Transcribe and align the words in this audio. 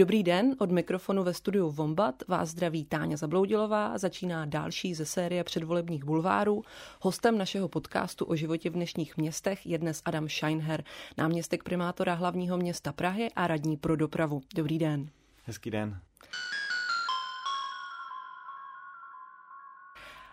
Dobrý 0.00 0.22
den, 0.22 0.56
od 0.58 0.70
mikrofonu 0.70 1.24
ve 1.24 1.34
studiu 1.34 1.70
Vombat 1.70 2.14
vás 2.28 2.48
zdraví 2.48 2.84
Táňa 2.84 3.16
Zabloudilová. 3.16 3.98
Začíná 3.98 4.44
další 4.44 4.94
ze 4.94 5.06
série 5.06 5.44
předvolebních 5.44 6.04
bulvárů. 6.04 6.64
Hostem 7.00 7.38
našeho 7.38 7.68
podcastu 7.68 8.24
o 8.24 8.36
životě 8.36 8.70
v 8.70 8.72
dnešních 8.72 9.16
městech 9.16 9.66
je 9.66 9.78
dnes 9.78 10.02
Adam 10.04 10.28
Scheinher, 10.28 10.84
náměstek 11.18 11.64
primátora 11.64 12.14
hlavního 12.14 12.56
města 12.56 12.92
Prahy 12.92 13.30
a 13.36 13.46
radní 13.46 13.76
pro 13.76 13.96
dopravu. 13.96 14.42
Dobrý 14.54 14.78
den. 14.78 15.10
Hezký 15.44 15.70
den. 15.70 16.00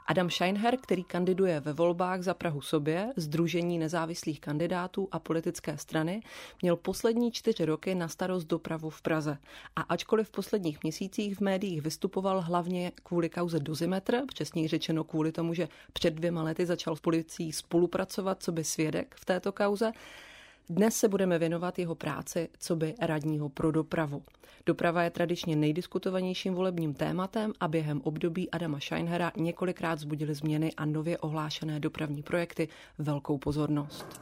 Adam 0.07 0.29
Scheinher, 0.29 0.77
který 0.77 1.03
kandiduje 1.03 1.59
ve 1.59 1.73
volbách 1.73 2.21
za 2.21 2.33
Prahu 2.33 2.61
sobě, 2.61 3.13
Združení 3.15 3.79
nezávislých 3.79 4.39
kandidátů 4.41 5.07
a 5.11 5.19
politické 5.19 5.77
strany, 5.77 6.21
měl 6.61 6.75
poslední 6.75 7.31
čtyři 7.31 7.65
roky 7.65 7.95
na 7.95 8.07
starost 8.07 8.45
dopravu 8.45 8.89
v 8.89 9.01
Praze. 9.01 9.37
A 9.75 9.81
ačkoliv 9.81 10.27
v 10.27 10.31
posledních 10.31 10.83
měsících 10.83 11.37
v 11.37 11.41
médiích 11.41 11.81
vystupoval 11.81 12.41
hlavně 12.41 12.91
kvůli 13.03 13.29
kauze 13.29 13.59
Dozimetr, 13.59 14.21
přesněji 14.27 14.67
řečeno 14.67 15.03
kvůli 15.03 15.31
tomu, 15.31 15.53
že 15.53 15.67
před 15.93 16.13
dvěma 16.13 16.43
lety 16.43 16.65
začal 16.65 16.95
v 16.95 17.01
policii 17.01 17.53
spolupracovat 17.53 18.43
co 18.43 18.51
by 18.51 18.63
svědek 18.63 19.15
v 19.19 19.25
této 19.25 19.51
kauze, 19.51 19.91
dnes 20.69 20.95
se 20.95 21.07
budeme 21.07 21.39
věnovat 21.39 21.79
jeho 21.79 21.95
práci 21.95 22.49
co 22.59 22.75
by 22.75 22.95
radního 23.01 23.49
pro 23.49 23.71
dopravu. 23.71 24.23
Doprava 24.65 25.03
je 25.03 25.09
tradičně 25.09 25.55
nejdiskutovanějším 25.55 26.53
volebním 26.53 26.93
tématem 26.93 27.53
a 27.59 27.67
během 27.67 28.01
období 28.03 28.51
Adama 28.51 28.79
Scheinhera 28.79 29.31
několikrát 29.37 29.99
zbudily 29.99 30.35
změny 30.35 30.73
a 30.77 30.85
nově 30.85 31.17
ohlášené 31.17 31.79
dopravní 31.79 32.23
projekty 32.23 32.67
velkou 32.97 33.37
pozornost. 33.37 34.21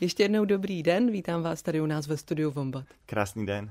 Ještě 0.00 0.22
jednou 0.22 0.44
dobrý 0.44 0.82
den, 0.82 1.10
vítám 1.10 1.42
vás 1.42 1.62
tady 1.62 1.80
u 1.80 1.86
nás 1.86 2.06
ve 2.06 2.16
studiu 2.16 2.50
Vombat. 2.50 2.84
Krásný 3.06 3.46
den. 3.46 3.70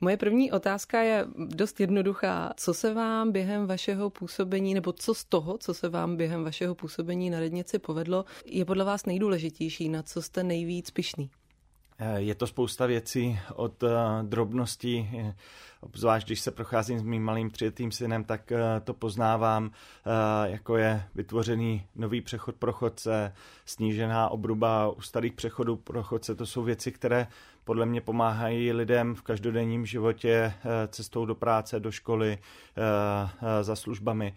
Moje 0.00 0.16
první 0.16 0.52
otázka 0.52 1.00
je 1.00 1.26
dost 1.36 1.80
jednoduchá. 1.80 2.52
Co 2.56 2.74
se 2.74 2.94
vám 2.94 3.32
během 3.32 3.66
vašeho 3.66 4.10
působení, 4.10 4.74
nebo 4.74 4.92
co 4.92 5.14
z 5.14 5.24
toho, 5.24 5.58
co 5.58 5.74
se 5.74 5.88
vám 5.88 6.16
během 6.16 6.44
vašeho 6.44 6.74
působení 6.74 7.30
na 7.30 7.40
radnici 7.40 7.78
povedlo, 7.78 8.24
je 8.46 8.64
podle 8.64 8.84
vás 8.84 9.06
nejdůležitější, 9.06 9.88
na 9.88 10.02
co 10.02 10.22
jste 10.22 10.42
nejvíc 10.42 10.90
pišný? 10.90 11.30
Je 12.16 12.34
to 12.34 12.46
spousta 12.46 12.86
věcí 12.86 13.38
od 13.54 13.82
uh, 13.82 13.90
drobností, 14.22 15.10
obzvlášť 15.80 16.26
když 16.26 16.40
se 16.40 16.50
procházím 16.50 16.98
s 16.98 17.02
mým 17.02 17.22
malým 17.22 17.50
třetím 17.50 17.92
synem, 17.92 18.24
tak 18.24 18.50
uh, 18.50 18.58
to 18.84 18.94
poznávám, 18.94 19.70
jako 20.44 20.76
je 20.76 21.02
vytvořený 21.14 21.86
nový 21.94 22.20
přechod 22.20 22.56
pro 22.56 22.72
chodce, 22.72 23.32
snížená 23.64 24.28
obruba 24.28 24.90
u 24.90 25.00
starých 25.00 25.32
přechodů 25.32 25.76
pro 25.76 26.02
chodce. 26.02 26.34
To 26.34 26.46
jsou 26.46 26.62
věci, 26.62 26.92
které 26.92 27.26
podle 27.66 27.86
mě 27.86 28.00
pomáhají 28.00 28.72
lidem 28.72 29.14
v 29.14 29.22
každodenním 29.22 29.86
životě 29.86 30.52
cestou 30.88 31.26
do 31.26 31.34
práce, 31.34 31.80
do 31.80 31.90
školy, 31.90 32.38
za 33.62 33.76
službami 33.76 34.34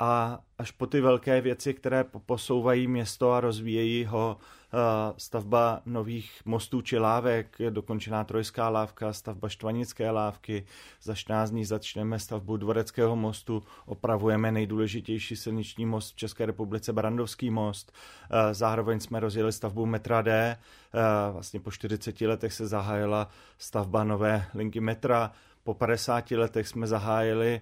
a 0.00 0.40
až 0.58 0.70
po 0.70 0.86
ty 0.86 1.00
velké 1.00 1.40
věci, 1.40 1.74
které 1.74 2.04
posouvají 2.04 2.86
město 2.86 3.32
a 3.32 3.40
rozvíjejí 3.40 4.04
ho, 4.04 4.36
eh, 4.38 4.76
stavba 5.16 5.82
nových 5.86 6.40
mostů 6.44 6.80
či 6.80 6.98
lávek, 6.98 7.56
dokončená 7.70 8.24
trojská 8.24 8.68
lávka, 8.68 9.12
stavba 9.12 9.48
štvanické 9.48 10.10
lávky, 10.10 10.64
za 11.02 11.14
14 11.14 11.50
dní 11.50 11.64
začneme 11.64 12.18
stavbu 12.18 12.56
Dvoreckého 12.56 13.16
mostu, 13.16 13.62
opravujeme 13.86 14.52
nejdůležitější 14.52 15.36
silniční 15.36 15.86
most 15.86 16.12
v 16.12 16.16
České 16.16 16.46
republice, 16.46 16.92
Brandovský 16.92 17.50
most, 17.50 17.92
eh, 18.30 18.54
zároveň 18.54 19.00
jsme 19.00 19.20
rozjeli 19.20 19.52
stavbu 19.52 19.86
metra 19.86 20.22
D, 20.22 20.32
eh, 20.32 21.32
vlastně 21.32 21.60
po 21.60 21.70
40 21.70 22.26
letech 22.26 22.52
se 22.52 22.66
zahájila 22.66 23.28
stavba 23.58 24.04
nové 24.04 24.46
linky 24.54 24.80
metra, 24.80 25.32
po 25.64 25.74
50 25.74 26.36
letech 26.36 26.68
jsme 26.68 26.86
zahájili 26.86 27.60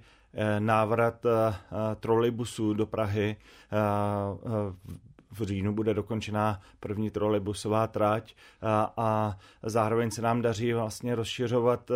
návrat 0.58 1.26
eh, 1.26 1.30
eh, 1.48 1.94
trolejbusů 1.96 2.74
do 2.74 2.86
Prahy. 2.86 3.36
V 5.30 5.42
říjnu 5.42 5.74
bude 5.74 5.94
dokončená 5.94 6.60
první 6.80 7.10
trolejbusová 7.10 7.86
trať 7.86 8.34
a 8.96 9.38
zároveň 9.62 10.10
se 10.10 10.22
nám 10.22 10.42
daří 10.42 10.72
vlastně 10.72 11.14
rozšiřovat 11.14 11.90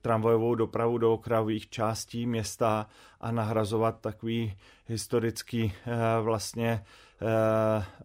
tramvajovou 0.00 0.54
dopravu 0.54 0.98
do 0.98 1.12
okrajových 1.12 1.68
částí 1.68 2.26
města 2.26 2.86
a 3.20 3.32
nahrazovat 3.32 4.00
takový 4.00 4.56
historický 4.86 5.72
vlastně 6.22 6.84
Eh, 7.11 7.11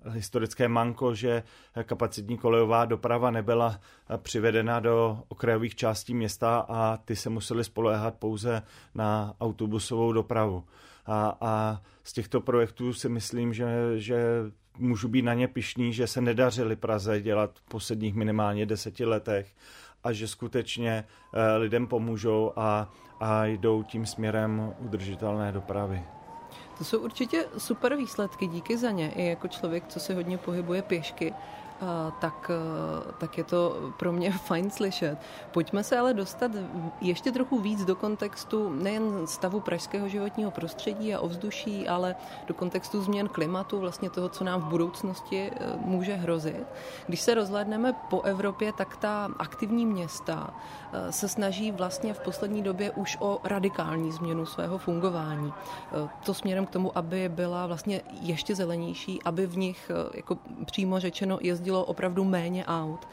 historické 0.09 0.67
manko, 0.67 1.16
že 1.16 1.44
kapacitní 1.83 2.38
kolejová 2.38 2.85
doprava 2.85 3.31
nebyla 3.31 3.79
přivedena 4.17 4.79
do 4.79 5.23
okrajových 5.28 5.75
částí 5.75 6.13
města 6.13 6.66
a 6.69 6.97
ty 6.97 7.16
se 7.16 7.29
museli 7.29 7.63
spoléhat 7.63 8.16
pouze 8.16 8.61
na 8.95 9.33
autobusovou 9.41 10.13
dopravu. 10.13 10.63
A, 11.05 11.38
a 11.41 11.81
z 12.03 12.13
těchto 12.13 12.41
projektů 12.41 12.94
si 12.94 13.09
myslím, 13.09 13.53
že, 13.53 13.67
že 13.95 14.25
můžu 14.78 15.07
být 15.07 15.22
na 15.22 15.34
ně 15.34 15.47
pišný, 15.47 15.94
že 15.94 16.07
se 16.07 16.22
nedařili 16.22 16.75
Praze 16.75 17.22
dělat 17.22 17.59
v 17.59 17.69
posledních 17.69 18.16
minimálně 18.16 18.66
deseti 18.66 19.05
letech 19.05 19.55
a 20.03 20.11
že 20.11 20.28
skutečně 20.28 21.03
eh, 21.34 21.57
lidem 21.57 21.88
pomůžou 21.88 22.53
a, 22.55 22.91
a 23.19 23.45
jdou 23.45 23.84
tím 23.84 24.05
směrem 24.05 24.73
udržitelné 24.79 25.51
dopravy. 25.51 26.03
To 26.77 26.83
jsou 26.83 26.99
určitě 26.99 27.45
super 27.57 27.95
výsledky, 27.95 28.47
díky 28.47 28.77
za 28.77 28.91
ně. 28.91 29.11
I 29.15 29.25
jako 29.25 29.47
člověk, 29.47 29.83
co 29.88 29.99
se 29.99 30.13
hodně 30.13 30.38
pohybuje 30.38 30.81
pěšky, 30.81 31.33
tak, 32.19 32.51
tak 33.17 33.38
je 33.38 33.43
to 33.43 33.93
pro 33.97 34.11
mě 34.11 34.31
fajn 34.47 34.71
slyšet. 34.71 35.17
Pojďme 35.51 35.83
se 35.83 35.99
ale 35.99 36.13
dostat 36.13 36.51
ještě 37.01 37.31
trochu 37.31 37.59
víc 37.59 37.85
do 37.85 37.95
kontextu 37.95 38.69
nejen 38.69 39.27
stavu 39.27 39.59
pražského 39.59 40.09
životního 40.09 40.51
prostředí 40.51 41.13
a 41.13 41.19
ovzduší, 41.19 41.87
ale 41.87 42.16
do 42.47 42.53
kontextu 42.53 43.01
změn 43.01 43.27
klimatu, 43.27 43.79
vlastně 43.79 44.09
toho, 44.09 44.29
co 44.29 44.43
nám 44.43 44.61
v 44.61 44.66
budoucnosti 44.66 45.51
e, 45.51 45.51
může 45.85 46.16
hrozit. 46.16 46.66
Když 47.07 47.21
se 47.21 47.33
rozhlédneme 47.33 47.93
po 47.93 48.21
Evropě, 48.21 48.73
tak 48.73 48.97
ta 48.97 49.29
aktivní 49.39 49.85
města 49.85 50.53
e, 50.93 51.11
se 51.11 51.27
snaží 51.27 51.71
vlastně 51.71 52.13
v 52.13 52.19
poslední 52.19 52.63
době 52.63 52.91
už 52.91 53.17
o 53.19 53.39
radikální 53.43 54.11
změnu 54.11 54.45
svého 54.45 54.77
fungování. 54.77 55.53
E, 55.53 56.09
to 56.25 56.33
směrem 56.33 56.66
k 56.66 56.69
tomu, 56.69 56.97
aby 56.97 57.29
byla 57.29 57.67
vlastně 57.67 58.01
ještě 58.21 58.55
zelenější, 58.55 59.23
aby 59.23 59.47
v 59.47 59.57
nich, 59.57 59.91
jako 60.13 60.37
přímo 60.66 60.99
řečeno, 60.99 61.37
jezdili 61.41 61.66
jezdilo 61.67 61.85
opravdu 61.85 62.23
méně 62.23 62.66
aut. 62.66 63.07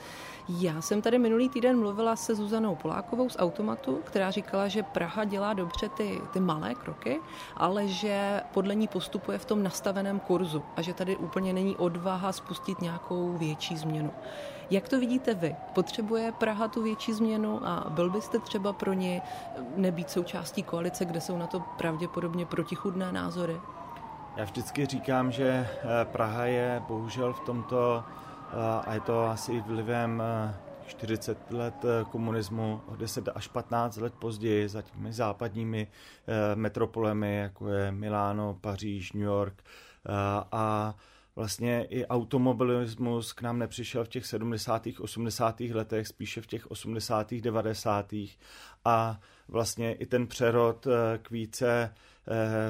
Já 0.49 0.81
jsem 0.81 1.03
tady 1.03 1.19
minulý 1.19 1.49
týden 1.49 1.79
mluvila 1.79 2.17
se 2.17 2.35
Zuzanou 2.35 2.77
Polákovou 2.77 3.29
z 3.29 3.37
Automatu, 3.39 4.01
která 4.05 4.31
říkala, 4.31 4.69
že 4.69 4.83
Praha 4.83 5.25
dělá 5.25 5.53
dobře 5.55 5.89
ty, 5.89 6.21
ty 6.33 6.41
malé 6.41 6.75
kroky, 6.75 7.21
ale 7.57 7.89
že 7.89 8.43
podle 8.53 8.75
ní 8.75 8.89
postupuje 8.89 9.39
v 9.39 9.45
tom 9.45 9.63
nastaveném 9.63 10.21
kurzu 10.21 10.63
a 10.77 10.83
že 10.83 10.95
tady 10.95 11.17
úplně 11.17 11.53
není 11.53 11.77
odvaha 11.77 12.33
spustit 12.33 12.81
nějakou 12.81 13.33
větší 13.33 13.77
změnu. 13.77 14.13
Jak 14.71 14.89
to 14.89 15.01
vidíte 15.01 15.35
vy? 15.35 15.57
Potřebuje 15.75 16.33
Praha 16.33 16.69
tu 16.69 16.83
větší 16.83 17.13
změnu 17.13 17.61
a 17.65 17.91
byl 17.91 18.11
byste 18.11 18.39
třeba 18.39 18.73
pro 18.73 18.93
ně 18.93 19.23
nebýt 19.77 20.11
součástí 20.11 20.63
koalice, 20.63 21.05
kde 21.05 21.21
jsou 21.21 21.37
na 21.37 21.47
to 21.47 21.61
pravděpodobně 21.61 22.47
protichudné 22.47 23.13
názory? 23.13 23.61
Já 24.37 24.45
vždycky 24.45 24.87
říkám, 24.87 25.33
že 25.33 25.49
eh, 25.49 26.05
Praha 26.05 26.45
je 26.45 26.83
bohužel 26.89 27.33
v 27.33 27.41
tomto 27.41 28.05
a 28.57 28.95
je 28.95 29.01
to 29.01 29.25
asi 29.25 29.61
vlivem 29.61 30.23
40 30.87 31.39
eh, 31.51 31.57
let 31.57 31.75
eh, 31.85 32.05
komunismu, 32.11 32.81
o 32.87 32.97
10 32.97 33.29
až 33.35 33.49
15 33.49 33.97
let 33.97 34.15
později 34.15 34.69
za 34.69 34.83
těmi 34.83 35.13
západními 35.13 35.87
eh, 36.27 36.57
metropolemi, 36.57 37.37
jako 37.37 37.69
je 37.69 37.93
Miláno, 37.93 38.59
Paříž, 38.61 39.13
New 39.13 39.23
York 39.23 39.63
a 40.53 40.95
vlastně 41.37 41.85
i 41.85 42.07
automobilismus 42.07 43.33
k 43.33 43.43
nám 43.43 43.59
nepřišel 43.59 44.05
v 44.05 44.09
těch 44.09 44.27
70. 44.27 44.87
80. 45.01 45.61
letech, 45.61 46.09
spíše 46.09 46.41
v 46.41 46.47
těch 46.47 46.71
80. 46.71 47.35
90. 47.35 48.15
a 48.85 49.21
vlastně 49.49 49.93
i 49.93 50.07
ten 50.07 50.27
přerod 50.27 50.87
k 51.23 51.31
více 51.31 51.95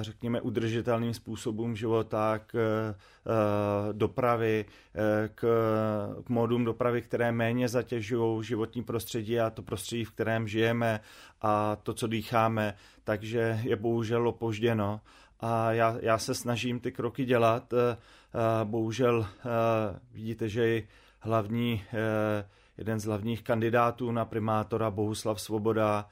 řekněme, 0.01 0.41
udržitelným 0.41 1.15
způsobům 1.15 1.77
života, 1.77 2.41
k 2.47 2.55
eh, 2.55 3.93
dopravy, 3.93 4.65
eh, 4.95 5.29
k, 5.35 5.45
k 6.25 6.65
dopravy, 6.65 7.03
které 7.03 7.33
méně 7.33 7.69
zatěžují 7.69 8.45
životní 8.45 8.83
prostředí 8.83 9.41
a 9.41 9.51
to 9.51 9.63
prostředí, 9.63 10.05
v 10.05 10.11
kterém 10.11 10.49
žijeme 10.49 11.01
a 11.43 11.77
to, 11.77 11.95
co 11.95 12.07
dýcháme, 12.07 12.75
takže 13.05 13.61
je 13.63 13.77
bohužel 13.77 14.29
opožděno. 14.29 15.01
A 15.41 15.73
já, 15.73 15.97
já 16.01 16.19
se 16.19 16.35
snažím 16.35 16.81
ty 16.81 16.93
kroky 16.93 17.25
dělat. 17.25 17.75
Bohužel 18.65 19.27
vidíte, 20.13 20.49
že 20.49 20.69
i 20.69 20.89
hlavní, 21.21 21.85
jeden 22.79 23.01
z 23.01 23.05
hlavních 23.05 23.43
kandidátů 23.43 24.13
na 24.13 24.25
primátora 24.25 24.91
Bohuslav 24.91 25.41
Svoboda 25.41 26.09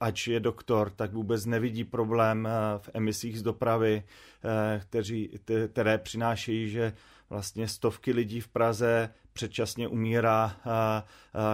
ač 0.00 0.26
je 0.26 0.40
doktor, 0.40 0.90
tak 0.90 1.12
vůbec 1.12 1.46
nevidí 1.46 1.84
problém 1.84 2.46
eh, 2.46 2.78
v 2.78 2.90
emisích 2.94 3.38
z 3.38 3.42
dopravy, 3.42 4.02
eh, 4.44 4.80
kteří, 4.80 5.30
které 5.68 5.98
přinášejí, 5.98 6.70
že 6.70 6.92
vlastně 7.30 7.68
stovky 7.68 8.12
lidí 8.12 8.40
v 8.40 8.48
Praze 8.48 9.10
předčasně 9.32 9.88
umírá 9.88 10.56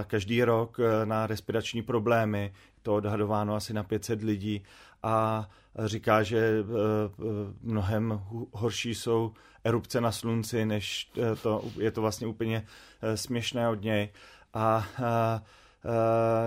každý 0.07 0.45
rok 0.45 0.79
na 1.05 1.27
respirační 1.27 1.83
problémy. 1.83 2.53
To 2.83 2.95
odhadováno 2.95 3.55
asi 3.55 3.73
na 3.75 3.83
500 3.83 4.23
lidí 4.23 4.63
a 5.03 5.49
říká, 5.85 6.23
že 6.23 6.65
mnohem 7.63 8.21
horší 8.53 8.95
jsou 8.95 9.33
erupce 9.65 10.01
na 10.01 10.13
slunci, 10.13 10.67
než 10.67 11.11
to, 11.43 11.65
je 11.79 11.91
to 11.91 12.01
vlastně 12.01 12.27
úplně 12.27 12.67
směšné 13.15 13.69
od 13.69 13.83
něj. 13.83 14.09
A, 14.55 14.87
a 15.05 15.43
Eh, 15.43 15.43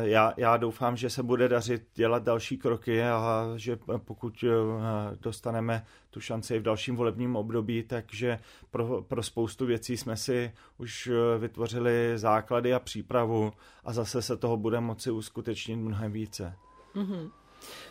já, 0.01 0.33
já 0.37 0.57
doufám, 0.57 0.97
že 0.97 1.09
se 1.09 1.23
bude 1.23 1.49
dařit 1.49 1.87
dělat 1.95 2.23
další 2.23 2.57
kroky 2.57 3.03
a 3.03 3.45
že 3.55 3.77
pokud 3.97 4.43
eh, 4.43 4.47
dostaneme 5.21 5.85
tu 6.09 6.21
šanci 6.21 6.59
v 6.59 6.63
dalším 6.63 6.95
volebním 6.95 7.35
období, 7.35 7.83
takže 7.83 8.39
pro, 8.71 9.01
pro 9.01 9.23
spoustu 9.23 9.65
věcí 9.65 9.97
jsme 9.97 10.17
si 10.17 10.51
už 10.77 11.07
eh, 11.07 11.39
vytvořili 11.39 12.13
základy 12.15 12.73
a 12.73 12.79
přípravu 12.79 13.53
a 13.83 13.93
zase 13.93 14.21
se 14.21 14.37
toho 14.37 14.57
bude 14.57 14.79
moci 14.79 15.11
uskutečnit 15.11 15.75
mnohem 15.75 16.11
více. 16.11 16.55
Mm-hmm. 16.95 17.31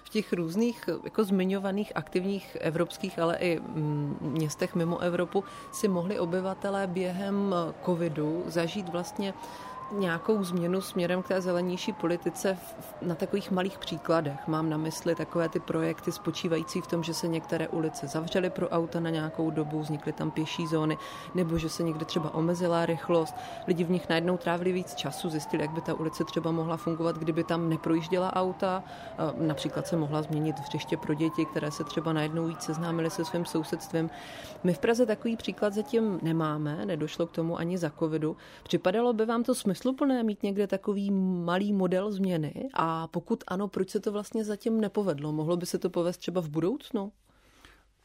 V 0.04 0.08
těch 0.08 0.32
různých 0.32 0.88
jako 1.04 1.24
zmiňovaných 1.24 1.92
aktivních 1.94 2.56
evropských, 2.60 3.18
ale 3.18 3.36
i 3.36 3.60
mm, 3.60 4.16
městech 4.20 4.74
mimo 4.74 4.98
Evropu 4.98 5.44
si 5.72 5.88
mohli 5.88 6.18
obyvatelé 6.18 6.86
během 6.86 7.54
covidu 7.84 8.44
zažít 8.46 8.88
vlastně 8.88 9.34
nějakou 9.92 10.44
změnu 10.44 10.80
směrem 10.80 11.22
k 11.22 11.28
té 11.28 11.40
zelenější 11.40 11.92
politice 11.92 12.58
na 13.02 13.14
takových 13.14 13.50
malých 13.50 13.78
příkladech. 13.78 14.46
Mám 14.46 14.70
na 14.70 14.76
mysli 14.76 15.14
takové 15.14 15.48
ty 15.48 15.60
projekty 15.60 16.12
spočívající 16.12 16.80
v 16.80 16.86
tom, 16.86 17.02
že 17.02 17.14
se 17.14 17.28
některé 17.28 17.68
ulice 17.68 18.06
zavřely 18.06 18.50
pro 18.50 18.68
auta 18.68 19.00
na 19.00 19.10
nějakou 19.10 19.50
dobu, 19.50 19.80
vznikly 19.80 20.12
tam 20.12 20.30
pěší 20.30 20.66
zóny, 20.66 20.98
nebo 21.34 21.58
že 21.58 21.68
se 21.68 21.82
někde 21.82 22.04
třeba 22.04 22.34
omezila 22.34 22.86
rychlost. 22.86 23.34
Lidi 23.66 23.84
v 23.84 23.90
nich 23.90 24.08
najednou 24.08 24.36
trávili 24.36 24.72
víc 24.72 24.94
času, 24.94 25.30
zjistili, 25.30 25.62
jak 25.62 25.72
by 25.72 25.80
ta 25.80 25.94
ulice 25.94 26.24
třeba 26.24 26.50
mohla 26.50 26.76
fungovat, 26.76 27.18
kdyby 27.18 27.44
tam 27.44 27.68
neprojížděla 27.68 28.36
auta. 28.36 28.82
Například 29.36 29.86
se 29.86 29.96
mohla 29.96 30.22
změnit 30.22 30.58
hřiště 30.58 30.96
pro 30.96 31.14
děti, 31.14 31.44
které 31.46 31.70
se 31.70 31.84
třeba 31.84 32.12
najednou 32.12 32.46
víc 32.46 32.62
seznámily 32.62 33.10
se 33.10 33.24
svým 33.24 33.44
sousedstvím. 33.44 34.10
My 34.64 34.74
v 34.74 34.78
Praze 34.78 35.06
takový 35.06 35.36
příklad 35.36 35.72
zatím 35.72 36.18
nemáme, 36.22 36.86
nedošlo 36.86 37.26
k 37.26 37.30
tomu 37.30 37.58
ani 37.58 37.78
za 37.78 37.90
covidu. 37.98 38.36
Připadalo 38.62 39.12
by 39.12 39.26
vám 39.26 39.42
to 39.44 39.54
smysl 39.54 39.81
smysluplné 39.82 40.22
mít 40.22 40.42
někde 40.42 40.66
takový 40.66 41.10
malý 41.44 41.72
model 41.72 42.12
změny? 42.12 42.68
A 42.74 43.06
pokud 43.06 43.44
ano, 43.46 43.68
proč 43.68 43.90
se 43.90 44.00
to 44.00 44.12
vlastně 44.12 44.44
zatím 44.44 44.80
nepovedlo? 44.80 45.32
Mohlo 45.32 45.56
by 45.56 45.66
se 45.66 45.78
to 45.78 45.90
povést 45.90 46.20
třeba 46.20 46.40
v 46.40 46.48
budoucnu? 46.48 47.12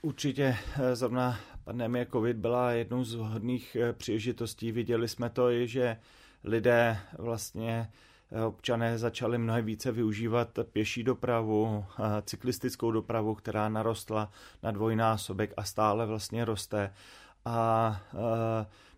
Určitě 0.02 0.58
eh, 0.80 0.96
zrovna 0.96 1.40
pandemie 1.64 2.08
COVID 2.12 2.38
byla 2.38 2.72
jednou 2.72 3.04
z 3.04 3.14
hodných 3.14 3.76
eh, 3.76 3.94
příležitostí. 3.94 4.72
Viděli 4.72 5.08
jsme 5.08 5.30
to 5.30 5.52
i, 5.52 5.68
že 5.68 5.98
lidé 6.44 6.98
vlastně 7.18 7.92
eh, 8.32 8.44
občané 8.44 8.98
začali 8.98 9.38
mnohem 9.38 9.66
více 9.66 9.92
využívat 9.92 10.60
pěší 10.72 11.04
dopravu, 11.04 11.86
cyklistickou 12.26 12.92
dopravu, 12.92 13.36
která 13.36 13.70
narostla 13.70 14.32
na 14.64 14.72
dvojnásobek 14.72 15.54
a 15.58 15.64
stále 15.64 16.06
vlastně 16.06 16.46
roste. 16.46 16.94
A 17.46 18.02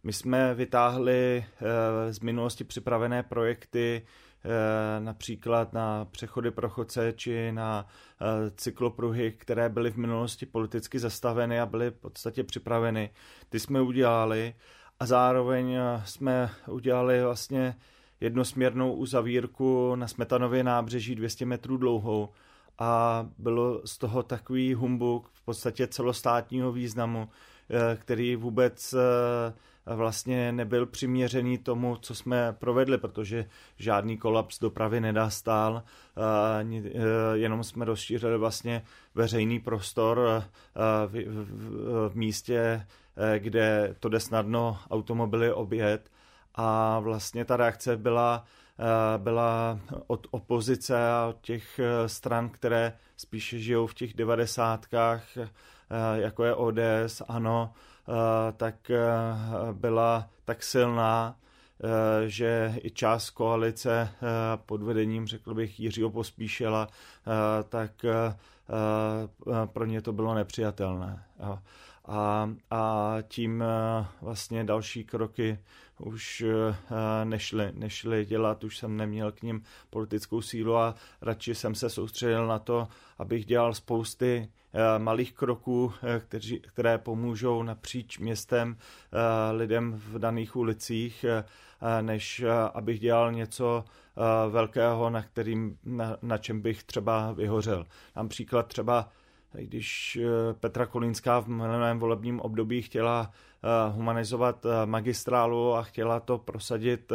my 0.04 0.14
jsme 0.14 0.54
vytáhli 0.54 1.46
eh, 1.62 2.14
z 2.14 2.20
minulosti 2.20 2.64
připravené 2.64 3.24
projekty, 3.24 4.02
eh, 4.46 5.00
například 5.00 5.74
na 5.74 6.06
přechody 6.06 6.52
pro 6.52 6.70
chodce 6.70 7.14
či 7.16 7.52
na 7.52 7.86
eh, 8.22 8.52
cyklopruhy, 8.56 9.32
které 9.32 9.70
byly 9.70 9.92
v 9.92 9.98
minulosti 9.98 10.46
politicky 10.46 11.00
zastaveny 11.00 11.60
a 11.60 11.66
byly 11.66 11.90
v 11.90 11.96
podstatě 11.96 12.44
připraveny. 12.44 13.10
Ty 13.50 13.60
jsme 13.60 13.82
udělali 13.82 14.54
a 15.00 15.06
zároveň 15.06 15.78
jsme 16.06 16.50
udělali 16.68 17.24
vlastně 17.24 17.76
jednosměrnou 18.20 18.94
uzavírku 18.94 19.96
na 19.96 20.08
Smetanově 20.08 20.64
nábřeží 20.64 21.16
200 21.16 21.46
metrů 21.46 21.78
dlouhou 21.78 22.30
a 22.80 23.26
bylo 23.38 23.82
z 23.86 23.98
toho 23.98 24.24
takový 24.24 24.74
humbuk 24.74 25.30
v 25.34 25.42
podstatě 25.42 25.88
celostátního 25.88 26.72
významu, 26.72 27.30
který 27.96 28.36
vůbec 28.36 28.96
vlastně 29.96 30.52
nebyl 30.52 30.86
přiměřený 30.86 31.58
tomu, 31.58 31.96
co 31.96 32.16
jsme 32.16 32.56
provedli, 32.60 32.98
protože 32.98 33.46
žádný 33.78 34.18
kolaps 34.18 34.60
dopravy 34.60 35.02
nedastal, 35.02 35.84
jenom 37.34 37.64
jsme 37.64 37.86
rozšířili 37.86 38.38
vlastně 38.38 38.82
veřejný 39.16 39.60
prostor 39.60 40.44
v 42.08 42.12
místě, 42.14 42.86
kde 43.38 43.96
to 44.00 44.10
jde 44.10 44.20
snadno 44.20 44.78
automobily 44.90 45.54
objet 45.54 46.12
a 46.56 47.00
vlastně 47.00 47.46
ta 47.46 47.58
reakce 47.58 47.98
byla 47.98 48.46
byla 49.18 49.80
od 50.08 50.28
opozice 50.32 51.12
a 51.12 51.26
od 51.30 51.42
těch 51.42 51.80
stran, 52.06 52.50
které 52.50 52.94
spíše 53.18 53.60
žijou 53.60 53.88
v 53.88 53.94
těch 53.94 54.14
devadesátkách, 54.14 55.24
jako 56.16 56.44
je 56.44 56.56
ODS, 56.56 57.22
ANO, 57.28 57.74
Eh, 57.99 57.99
tak 58.58 58.90
eh, 58.90 59.04
byla 59.72 60.30
tak 60.46 60.64
silná, 60.64 61.36
eh, 61.84 62.30
že 62.30 62.74
i 62.84 62.92
část 62.92 63.30
koalice 63.30 64.10
pod 64.66 64.82
vedením, 64.82 65.28
řekl 65.28 65.54
bych, 65.54 65.80
Jiřího 65.80 66.10
Pospíšela, 66.10 66.88
tak 67.70 67.92
pro 69.66 69.86
ně 69.86 70.02
to 70.02 70.14
bylo 70.14 70.34
nepřijatelné. 70.34 71.24
A, 72.12 72.50
a 72.72 73.18
tím 73.28 73.64
vlastně 74.22 74.64
další 74.64 75.04
kroky 75.04 75.60
už 76.00 76.44
nešly, 77.24 77.72
nešly 77.74 78.26
dělat, 78.26 78.64
už 78.64 78.78
jsem 78.78 78.98
neměl 78.98 79.32
k 79.32 79.42
ním 79.42 79.64
politickou 79.90 80.42
sílu 80.42 80.78
a 80.78 80.96
radši 81.22 81.56
jsem 81.56 81.76
se 81.76 81.90
soustředil 81.90 82.48
na 82.48 82.60
to, 82.60 82.88
abych 83.18 83.46
dělal 83.46 83.74
spousty 83.74 84.50
Eh, 84.74 85.00
malých 85.00 85.34
kroků, 85.34 85.94
eh, 86.04 86.20
kteří, 86.20 86.60
které 86.60 86.98
pomůžou 86.98 87.64
napříč 87.64 88.20
městem 88.20 88.78
eh, 88.78 89.52
lidem 89.52 89.94
v 89.94 90.20
daných 90.20 90.56
ulicích, 90.56 91.26
než 92.02 92.44
abych 92.74 93.00
dělal 93.00 93.32
něco 93.32 93.86
velkého, 94.50 95.10
na, 95.10 95.24
kterým, 95.24 95.78
na, 95.86 96.18
na 96.22 96.38
čem 96.38 96.62
bych 96.62 96.84
třeba 96.84 97.32
vyhořel. 97.32 97.86
Například 98.16 98.68
třeba 98.68 99.10
když 99.54 100.20
Petra 100.60 100.86
Kolínská 100.86 101.40
v 101.40 101.48
minulém 101.48 102.00
volebním 102.00 102.40
období 102.40 102.82
chtěla 102.82 103.32
humanizovat 103.92 104.66
magistrálu 104.86 105.74
a 105.74 105.84
chtěla 105.84 106.20
to 106.20 106.38
prosadit 106.38 107.12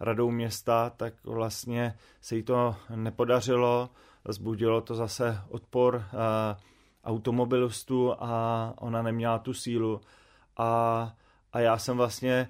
radou 0.00 0.30
města, 0.30 0.90
tak 0.90 1.14
vlastně 1.24 1.94
se 2.20 2.36
jí 2.36 2.42
to 2.42 2.76
nepodařilo. 2.94 3.90
Zbudilo 4.28 4.80
to 4.80 4.94
zase 4.94 5.40
odpor 5.48 6.04
automobilistů 7.04 8.14
a 8.18 8.74
ona 8.78 9.02
neměla 9.02 9.38
tu 9.38 9.54
sílu. 9.54 10.00
A, 10.56 11.12
a 11.52 11.60
já 11.60 11.78
jsem 11.78 11.96
vlastně 11.96 12.48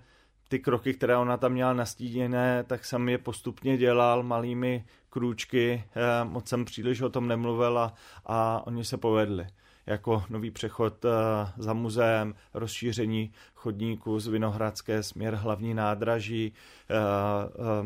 ty 0.49 0.59
kroky, 0.59 0.95
které 0.95 1.17
ona 1.17 1.37
tam 1.37 1.53
měla 1.53 1.73
nastíněné, 1.73 2.65
tak 2.65 2.85
jsem 2.85 3.09
je 3.09 3.19
postupně 3.19 3.77
dělal 3.77 4.23
malými 4.23 4.85
krůčky, 5.13 5.85
eh, 5.95 6.25
moc 6.25 6.49
jsem 6.49 6.65
příliš 6.65 7.01
o 7.01 7.09
tom 7.09 7.29
nemluvil 7.29 7.79
a, 7.79 7.95
a 8.27 8.67
oni 8.67 8.85
se 8.85 8.97
povedli 8.97 9.47
jako 9.87 10.25
nový 10.31 10.51
přechod 10.51 11.05
eh, 11.05 11.09
za 11.57 11.73
muzeem, 11.73 12.35
rozšíření 12.55 13.33
chodníků 13.55 14.21
z 14.21 14.27
Vinohradské 14.27 15.03
směr 15.03 15.35
hlavní 15.35 15.75
nádraží. 15.75 16.53
Eh, 16.91 16.95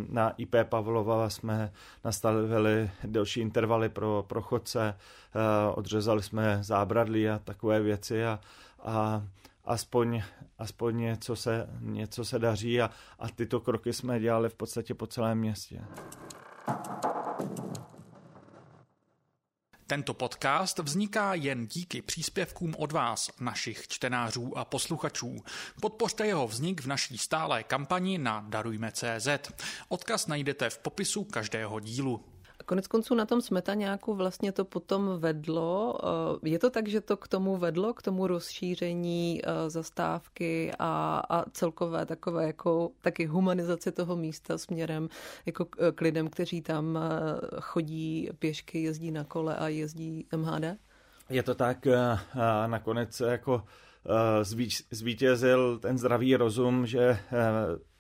na 0.09 0.31
IP 0.31 0.55
Pavlova 0.65 1.31
jsme 1.31 1.73
nastavili 2.05 2.91
delší 3.05 3.41
intervaly 3.41 3.89
pro, 3.89 4.25
pro 4.29 4.43
chodce, 4.43 4.95
odřezali 5.75 6.23
jsme 6.23 6.59
zábradlí 6.61 7.29
a 7.29 7.39
takové 7.39 7.81
věci 7.81 8.27
a, 8.27 8.41
a 8.83 9.23
aspoň, 9.65 10.23
aspoň 10.59 10.97
něco, 10.97 11.37
se, 11.37 11.69
něco 11.81 12.25
se 12.25 12.39
daří 12.39 12.81
a, 12.81 12.91
a 13.19 13.29
tyto 13.29 13.61
kroky 13.61 13.93
jsme 13.93 14.21
dělali 14.21 14.49
v 14.49 14.55
podstatě 14.55 14.95
po 14.95 15.07
celém 15.07 15.39
městě. 15.39 15.85
Tento 19.89 20.15
podcast 20.15 20.79
vzniká 20.79 21.35
jen 21.35 21.67
díky 21.67 22.03
příspěvkům 22.03 22.75
od 22.79 22.93
vás, 22.93 23.31
našich 23.41 23.89
čtenářů 23.89 24.59
a 24.59 24.65
posluchačů. 24.65 25.45
Podpořte 25.81 26.27
jeho 26.27 26.49
vznik 26.49 26.81
v 26.81 26.87
naší 26.87 27.19
stálé 27.19 27.63
kampani 27.63 28.19
na 28.19 28.45
Darujme.cz. 28.49 29.29
Odkaz 29.89 30.27
najdete 30.27 30.71
v 30.71 30.79
popisu 30.79 31.25
každého 31.25 31.81
dílu. 31.81 32.36
Konec 32.67 32.87
konců 32.87 33.15
na 33.15 33.27
tom 33.27 33.41
Smetaňáku 33.41 34.15
vlastně 34.15 34.53
to 34.53 34.65
potom 34.65 35.11
vedlo. 35.19 35.99
Eh, 36.45 36.49
je 36.49 36.59
to 36.59 36.71
tak, 36.71 36.89
že 36.89 37.01
to 37.01 37.17
k 37.17 37.29
tomu 37.29 37.57
vedlo, 37.57 37.95
k 37.95 38.03
tomu 38.03 38.27
rozšíření 38.27 39.41
eh, 39.45 39.71
zastávky 39.71 40.73
a, 40.79 41.23
a 41.31 41.51
celkové 41.51 42.07
takové 42.07 42.47
jako 42.47 42.91
taky 43.01 43.27
humanizaci 43.27 43.93
toho 43.93 44.17
místa 44.17 44.59
směrem 44.59 45.09
jako 45.47 45.65
k 45.95 46.01
lidem, 46.01 46.29
kteří 46.29 46.63
tam 46.63 46.99
eh, 46.99 47.61
chodí 47.61 48.29
pěšky, 48.39 48.83
jezdí 48.83 49.11
na 49.11 49.25
kole 49.25 49.57
a 49.57 49.69
jezdí 49.69 50.27
MHD? 50.37 50.65
Je 51.31 51.43
to 51.43 51.55
tak, 51.55 51.87
nakonec 52.67 53.21
jako 53.21 53.63
zvítězil 54.91 55.79
ten 55.79 55.99
zdravý 55.99 56.37
rozum, 56.37 56.87
že 56.87 57.19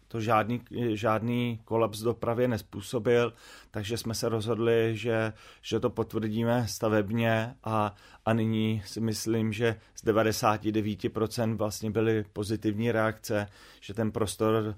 to 0.08 0.20
žádný, 0.20 0.60
žádný 0.92 1.60
kolaps 1.64 2.00
dopravě 2.00 2.48
nespůsobil, 2.48 3.32
takže 3.70 3.96
jsme 3.96 4.14
se 4.14 4.28
rozhodli, 4.28 4.90
že, 4.96 5.32
že 5.62 5.80
to 5.80 5.90
potvrdíme 5.90 6.66
stavebně 6.68 7.54
a, 7.64 7.94
a 8.26 8.32
nyní 8.32 8.82
si 8.86 9.00
myslím, 9.00 9.52
že 9.52 9.76
z 9.94 10.04
99% 10.04 11.56
vlastně 11.56 11.90
byly 11.90 12.24
pozitivní 12.32 12.92
reakce, 12.92 13.46
že 13.80 13.94
ten 13.94 14.12
prostor 14.12 14.54
uh, 14.64 14.70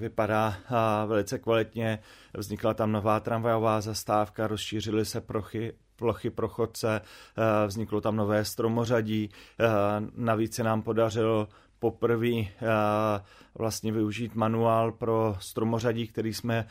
vypadá 0.00 0.48
uh, 0.48 1.08
velice 1.08 1.38
kvalitně, 1.38 1.98
vznikla 2.36 2.74
tam 2.74 2.92
nová 2.92 3.20
tramvajová 3.20 3.80
zastávka, 3.80 4.46
rozšířily 4.46 5.04
se 5.04 5.20
prochy, 5.20 5.72
plochy 5.96 6.30
pro 6.30 6.48
chodce, 6.48 7.00
uh, 7.00 7.44
vzniklo 7.66 8.00
tam 8.00 8.16
nové 8.16 8.44
stromořadí, 8.44 9.30
navíc 10.16 10.54
se 10.54 10.62
nám 10.62 10.82
podařilo 10.82 11.48
poprvé 11.78 12.28
vlastně 13.54 13.92
využít 13.92 14.34
manuál 14.34 14.92
pro 14.92 15.36
stromořadí, 15.40 16.06
který 16.08 16.34
jsme 16.34 16.66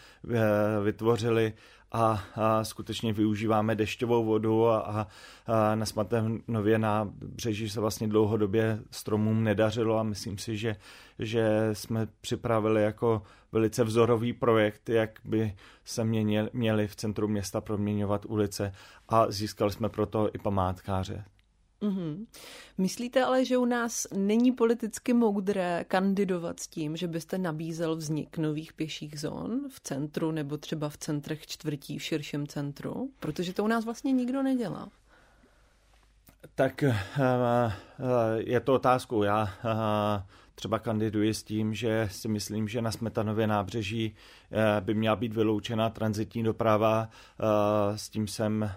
vytvořili 0.84 1.54
a, 1.92 2.24
a 2.36 2.64
skutečně 2.64 3.14
využíváme 3.14 3.76
dešťovou 3.76 4.26
vodu 4.26 4.68
a, 4.68 4.80
a, 4.80 5.08
a 5.48 5.76
na 5.76 5.86
Smatenově 5.86 6.80
na 6.80 7.10
břeží 7.12 7.70
se 7.70 7.80
vlastně 7.80 8.08
dlouhodobě 8.08 8.80
stromům 8.92 9.44
nedařilo 9.44 9.98
a 9.98 10.04
myslím 10.04 10.38
si, 10.38 10.58
že, 10.58 10.76
že 11.20 11.70
jsme 11.74 12.08
připravili 12.22 12.84
jako 12.84 13.22
velice 13.52 13.84
vzorový 13.84 14.34
projekt, 14.34 14.90
jak 14.90 15.20
by 15.26 15.56
se 15.86 16.04
měnili, 16.04 16.50
měli 16.54 16.88
v 16.88 16.96
centru 16.96 17.28
města 17.28 17.62
proměňovat 17.62 18.26
ulice 18.26 18.72
a 19.10 19.32
získali 19.32 19.72
jsme 19.72 19.90
proto 19.90 20.30
i 20.34 20.38
památkáře. 20.38 21.26
Mm-hmm. 21.82 22.26
Myslíte 22.78 23.24
ale, 23.24 23.46
že 23.46 23.58
u 23.58 23.66
nás 23.66 24.08
není 24.14 24.52
politicky 24.52 25.14
moudré 25.14 25.86
kandidovat 25.88 26.60
s 26.60 26.68
tím, 26.68 26.98
že 26.98 27.08
byste 27.08 27.38
nabízel 27.38 27.96
vznik 27.96 28.38
nových 28.38 28.74
pěších 28.74 29.20
zón 29.20 29.70
v 29.70 29.80
centru 29.80 30.32
nebo 30.32 30.58
třeba 30.58 30.90
v 30.90 30.98
centrech 30.98 31.48
čtvrtí 31.48 32.00
v 32.00 32.04
širším 32.04 32.48
centru? 32.48 33.10
Protože 33.20 33.54
to 33.54 33.64
u 33.64 33.68
nás 33.68 33.86
vlastně 33.86 34.12
nikdo 34.12 34.44
nedělá. 34.44 34.90
Tak 36.56 36.84
uh, 36.88 36.90
uh, 36.90 36.96
je 38.38 38.60
to 38.60 38.74
otázkou. 38.74 39.24
Já 39.24 39.44
uh, 39.44 40.24
třeba 40.56 40.80
kandiduji 40.80 41.34
s 41.34 41.44
tím, 41.44 41.74
že 41.74 42.08
si 42.12 42.28
myslím, 42.28 42.68
že 42.68 42.82
na 42.82 42.92
Smetanově 42.92 43.48
nábřeží 43.48 44.16
eh, 44.52 44.82
by 44.82 44.94
měla 44.94 45.16
být 45.16 45.34
vyloučena 45.34 45.90
transitní 45.90 46.44
doprava. 46.44 47.10
Eh, 47.10 47.98
s 47.98 48.10
tím 48.10 48.28
jsem, 48.28 48.64
eh, 48.64 48.72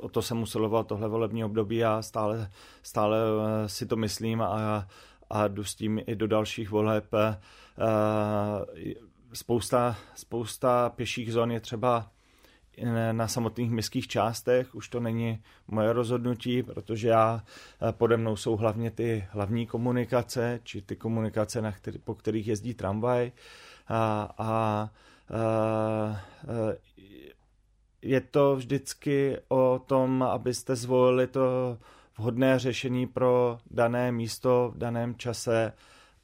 o 0.00 0.08
to 0.08 0.22
jsem 0.22 0.42
usiloval 0.42 0.84
tohle 0.84 1.08
volební 1.08 1.44
období 1.44 1.84
a 1.84 2.02
stále, 2.02 2.50
stále 2.82 3.18
si 3.66 3.86
to 3.86 3.96
myslím 3.96 4.42
a, 4.42 4.88
a 5.30 5.48
jdu 5.48 5.64
s 5.64 5.74
tím 5.74 6.00
i 6.06 6.16
do 6.16 6.26
dalších 6.26 6.70
voleb. 6.70 7.04
Spousta, 9.32 9.96
spousta 10.14 10.90
pěších 10.90 11.32
zón 11.32 11.52
je 11.52 11.60
třeba 11.60 12.10
na 13.12 13.28
samotných 13.28 13.70
městských 13.70 14.08
částech, 14.08 14.74
už 14.74 14.88
to 14.88 15.00
není 15.00 15.42
moje 15.68 15.92
rozhodnutí, 15.92 16.62
protože 16.62 17.08
já 17.08 17.42
eh, 17.42 17.92
pode 17.92 18.16
mnou 18.16 18.36
jsou 18.36 18.56
hlavně 18.56 18.90
ty 18.90 19.28
hlavní 19.30 19.66
komunikace, 19.66 20.60
či 20.62 20.82
ty 20.82 20.96
komunikace, 20.96 21.62
na 21.62 21.72
který, 21.72 21.98
po 21.98 22.14
kterých 22.14 22.46
jezdí 22.48 22.74
tramvaj 22.74 23.32
a, 23.88 24.34
a, 24.38 24.38
a 24.38 24.90
eh, 26.48 26.76
je 28.02 28.20
to 28.20 28.56
vždycky 28.56 29.36
o 29.48 29.80
tom, 29.86 30.22
abyste 30.22 30.76
zvolili 30.76 31.26
to 31.26 31.78
vhodné 32.18 32.58
řešení 32.58 33.06
pro 33.06 33.58
dané 33.70 34.12
místo 34.12 34.72
v 34.74 34.78
daném 34.78 35.14
čase 35.14 35.72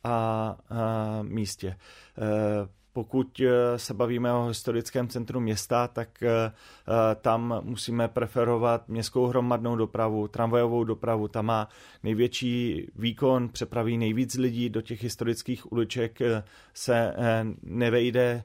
a, 0.05 0.57
a 0.71 1.23
místě. 1.23 1.77
Eh, 2.19 2.82
pokud 2.93 3.41
eh, 3.41 3.79
se 3.79 3.95
bavíme 3.95 4.33
o 4.33 4.47
historickém 4.47 5.09
centru 5.09 5.41
města, 5.41 5.89
tak 5.89 6.23
eh, 6.23 6.29
eh, 6.29 7.15
tam 7.15 7.61
musíme 7.63 8.09
preferovat 8.09 8.89
městskou 8.89 9.27
hromadnou 9.27 9.77
dopravu, 9.77 10.29
tramvajovou 10.29 10.85
dopravu. 10.85 11.29
Tam 11.29 11.47
má 11.47 11.69
největší 12.03 12.87
výkon, 12.97 13.49
přepraví 13.49 13.99
nejvíc 13.99 14.35
lidí 14.35 14.71
do 14.71 14.81
těch 14.83 15.03
historických 15.03 15.73
uliček, 15.73 16.19
se 16.75 17.15
nevejde 17.63 18.43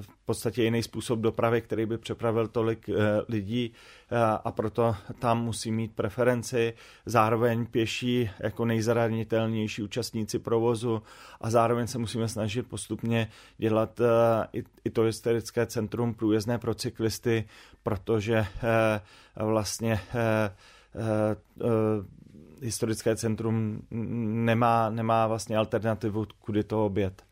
v 0.00 0.24
podstatě 0.24 0.62
jiný 0.62 0.82
způsob 0.82 1.20
dopravy, 1.20 1.60
který 1.60 1.86
by 1.86 1.98
přepravil 1.98 2.48
tolik 2.48 2.88
eh, 2.88 2.94
lidí 3.28 3.72
eh, 4.10 4.16
a 4.44 4.52
proto 4.52 4.96
tam 5.18 5.44
musí 5.44 5.72
mít 5.72 5.94
preferenci, 5.94 6.74
zároveň 7.06 7.66
pěší 7.66 8.30
jako 8.40 8.64
nejzranitelnější 8.64 9.82
účastníci 9.82 10.38
provozu 10.38 11.02
a 11.40 11.50
zároveň 11.50 11.86
se 11.86 11.98
musíme 11.98 12.28
snažit 12.28 12.68
postupně 12.68 13.28
dělat 13.58 14.00
eh, 14.00 14.62
i 14.84 14.90
to 14.90 15.02
historické 15.02 15.66
centrum 15.66 16.14
průjezdné 16.14 16.58
pro 16.58 16.74
cyklisty, 16.74 17.44
protože 17.82 18.46
vlastně 19.36 20.00
historické 22.62 23.16
centrum 23.16 23.82
nemá, 23.90 24.90
nemá 24.90 25.26
vlastně 25.26 25.56
alternativu, 25.56 26.26
kudy 26.40 26.64
to 26.64 26.86
obět. 26.86 27.29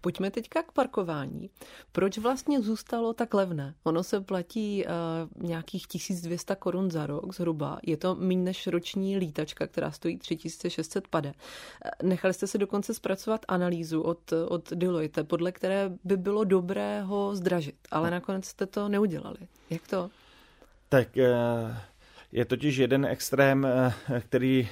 Pojďme 0.00 0.30
teďka 0.30 0.62
k 0.62 0.72
parkování. 0.72 1.50
Proč 1.92 2.18
vlastně 2.18 2.60
zůstalo 2.60 3.12
tak 3.12 3.34
levné? 3.34 3.74
Ono 3.84 4.02
se 4.02 4.20
platí 4.20 4.84
uh, 4.84 5.46
nějakých 5.48 5.86
1200 5.86 6.56
korun 6.56 6.90
za 6.90 7.06
rok 7.06 7.34
zhruba. 7.34 7.78
Je 7.82 7.96
to 7.96 8.14
méně 8.14 8.42
než 8.42 8.66
roční 8.66 9.16
lítačka, 9.16 9.66
která 9.66 9.90
stojí 9.90 10.18
3600 10.18 11.08
pade. 11.08 11.32
Eh, 11.84 11.90
nechali 12.02 12.34
jste 12.34 12.46
si 12.46 12.58
dokonce 12.58 12.94
zpracovat 12.94 13.40
analýzu 13.48 14.00
od, 14.00 14.32
od 14.32 14.72
Deloitte, 14.72 15.24
podle 15.24 15.52
které 15.52 15.90
by 16.04 16.16
bylo 16.16 16.44
dobré 16.44 17.02
ho 17.02 17.36
zdražit, 17.36 17.76
ale 17.90 18.10
nakonec 18.10 18.44
jste 18.44 18.66
to 18.66 18.88
neudělali. 18.88 19.38
Jak 19.70 19.88
to? 19.88 20.10
Tak 20.88 21.08
uh... 21.16 21.76
Je 22.32 22.44
totiž 22.44 22.76
jeden 22.76 23.06
extrém, 23.06 23.66
který 24.20 24.68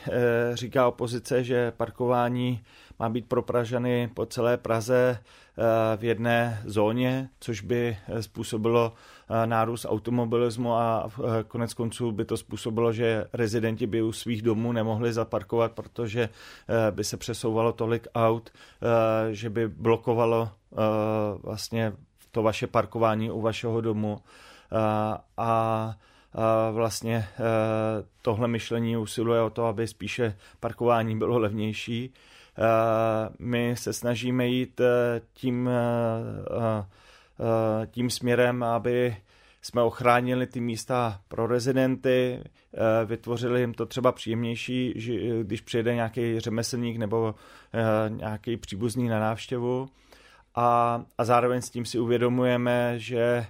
říká 0.54 0.88
opozice, 0.88 1.44
že 1.44 1.70
parkování 1.70 2.64
má 2.98 3.08
být 3.08 3.28
pro 3.28 3.42
Pražany 3.42 4.10
po 4.14 4.26
celé 4.26 4.56
Praze 4.56 5.18
eh, 5.18 5.96
v 5.96 6.04
jedné 6.04 6.62
zóně, 6.64 7.28
což 7.40 7.60
by 7.60 7.96
eh, 8.08 8.22
způsobilo 8.22 8.92
eh, 9.30 9.46
nárůst 9.46 9.86
automobilismu 9.88 10.74
a 10.74 11.10
konec 11.48 11.74
konců 11.74 12.12
by 12.12 12.24
to 12.24 12.36
způsobilo, 12.36 12.92
že 12.92 13.26
rezidenti 13.32 13.86
by 13.86 14.02
u 14.02 14.12
svých 14.12 14.42
domů 14.42 14.72
nemohli 14.72 15.12
zaparkovat, 15.12 15.72
protože 15.72 16.28
by 16.90 17.04
se 17.04 17.16
přesouvalo 17.16 17.72
tolik 17.72 18.06
aut, 18.14 18.50
že 19.30 19.50
by 19.50 19.68
blokovalo 19.68 20.50
vlastně 21.42 21.92
to 22.30 22.42
vaše 22.42 22.66
parkování 22.66 23.30
u 23.30 23.40
vašeho 23.40 23.80
domu. 23.80 24.18
A 25.36 25.94
vlastně 26.72 27.28
tohle 28.22 28.48
myšlení 28.48 28.96
usiluje 28.96 29.40
o 29.40 29.50
to, 29.50 29.66
aby 29.66 29.86
spíše 29.86 30.36
parkování 30.60 31.18
bylo 31.18 31.38
levnější 31.38 32.12
my 33.38 33.74
se 33.76 33.92
snažíme 33.92 34.46
jít 34.46 34.80
eh, 34.80 35.20
tím, 35.32 35.70
eh, 35.70 36.86
tím 37.86 38.10
směrem, 38.10 38.62
aby 38.62 39.16
jsme 39.62 39.82
ochránili 39.82 40.46
ty 40.46 40.60
místa 40.60 41.20
pro 41.28 41.46
rezidenty, 41.46 42.44
vytvořili 43.04 43.60
jim 43.60 43.74
to 43.74 43.86
třeba 43.86 44.12
příjemnější, 44.12 44.92
že 44.96 45.42
když 45.42 45.60
přijede 45.60 45.94
nějaký 45.94 46.40
řemeslník 46.40 46.96
nebo 46.96 47.34
nějaký 48.08 48.56
příbuzný 48.56 49.08
na 49.08 49.20
návštěvu. 49.20 49.88
A, 50.54 51.02
a 51.18 51.24
zároveň 51.24 51.62
s 51.62 51.70
tím 51.70 51.84
si 51.84 51.98
uvědomujeme, 51.98 52.94
že 52.98 53.46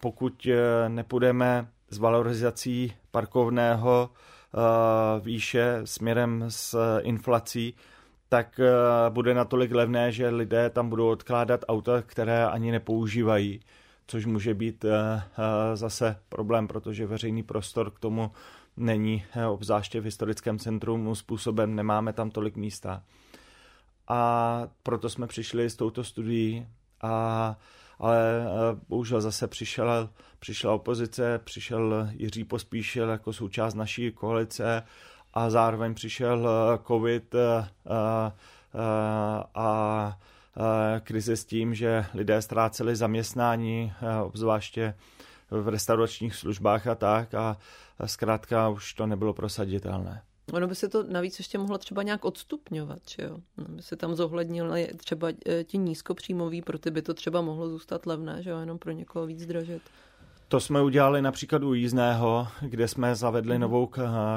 pokud 0.00 0.46
nepůjdeme 0.88 1.68
s 1.90 1.98
valorizací 1.98 2.92
parkovného 3.10 4.10
výše 5.20 5.80
směrem 5.84 6.44
s 6.48 6.98
inflací, 7.00 7.74
tak 8.28 8.60
eh, 8.60 9.10
bude 9.10 9.34
natolik 9.34 9.72
levné, 9.72 10.12
že 10.12 10.28
lidé 10.28 10.70
tam 10.70 10.88
budou 10.88 11.08
odkládat 11.08 11.64
auta, 11.68 12.02
které 12.02 12.46
ani 12.46 12.72
nepoužívají, 12.72 13.60
což 14.06 14.26
může 14.26 14.54
být 14.54 14.84
eh, 14.84 14.90
eh, 14.92 15.76
zase 15.76 16.16
problém, 16.28 16.68
protože 16.68 17.06
veřejný 17.06 17.42
prostor 17.42 17.90
k 17.90 17.98
tomu 17.98 18.30
není, 18.76 19.24
obzvláště 19.48 20.00
v 20.00 20.04
historickém 20.04 20.58
centru 20.58 21.14
způsobem, 21.14 21.74
nemáme 21.74 22.12
tam 22.12 22.30
tolik 22.30 22.56
místa. 22.56 23.02
A 24.08 24.68
proto 24.82 25.08
jsme 25.08 25.26
přišli 25.26 25.70
s 25.70 25.76
touto 25.76 26.04
studií 26.04 26.66
a, 27.02 27.56
ale 27.98 28.46
bohužel 28.88 29.20
zase 29.20 29.46
přišel, 29.46 30.08
přišla 30.38 30.72
opozice, 30.72 31.40
přišel 31.44 32.08
Jiří 32.12 32.44
Pospíšil 32.44 33.08
jako 33.08 33.32
součást 33.32 33.74
naší 33.74 34.12
koalice 34.12 34.82
a 35.36 35.50
zároveň 35.50 35.94
přišel 35.94 36.48
covid 36.86 37.34
a 39.54 40.18
krize 41.00 41.36
s 41.36 41.44
tím, 41.44 41.74
že 41.74 42.04
lidé 42.14 42.42
ztráceli 42.42 42.96
zaměstnání, 42.96 43.92
obzvláště 44.24 44.94
v 45.50 45.68
restauračních 45.68 46.34
službách 46.34 46.86
a 46.86 46.94
tak 46.94 47.34
a 47.34 47.56
zkrátka 48.06 48.68
už 48.68 48.94
to 48.94 49.06
nebylo 49.06 49.34
prosaditelné. 49.34 50.22
Ono 50.52 50.68
by 50.68 50.74
se 50.74 50.88
to 50.88 51.02
navíc 51.02 51.38
ještě 51.38 51.58
mohlo 51.58 51.78
třeba 51.78 52.02
nějak 52.02 52.24
odstupňovat, 52.24 52.98
že 53.08 53.22
jo? 53.22 53.38
No, 53.56 53.64
by 53.68 53.82
se 53.82 53.96
tam 53.96 54.14
zohlednili 54.14 54.90
třeba 54.96 55.28
ti 55.64 55.78
nízkopříjmoví, 55.78 56.62
pro 56.62 56.78
ty 56.78 56.90
by 56.90 57.02
to 57.02 57.14
třeba 57.14 57.40
mohlo 57.40 57.68
zůstat 57.68 58.06
levné, 58.06 58.42
že 58.42 58.50
jo? 58.50 58.58
Jenom 58.58 58.78
pro 58.78 58.92
někoho 58.92 59.26
víc 59.26 59.46
dražet. 59.46 59.82
To 60.48 60.60
jsme 60.60 60.82
udělali 60.82 61.22
například 61.22 61.62
u 61.62 61.74
jízdného, 61.74 62.48
kde 62.60 62.88
jsme 62.88 63.14
zavedli 63.14 63.54
mhm. 63.54 63.60
novou 63.60 63.90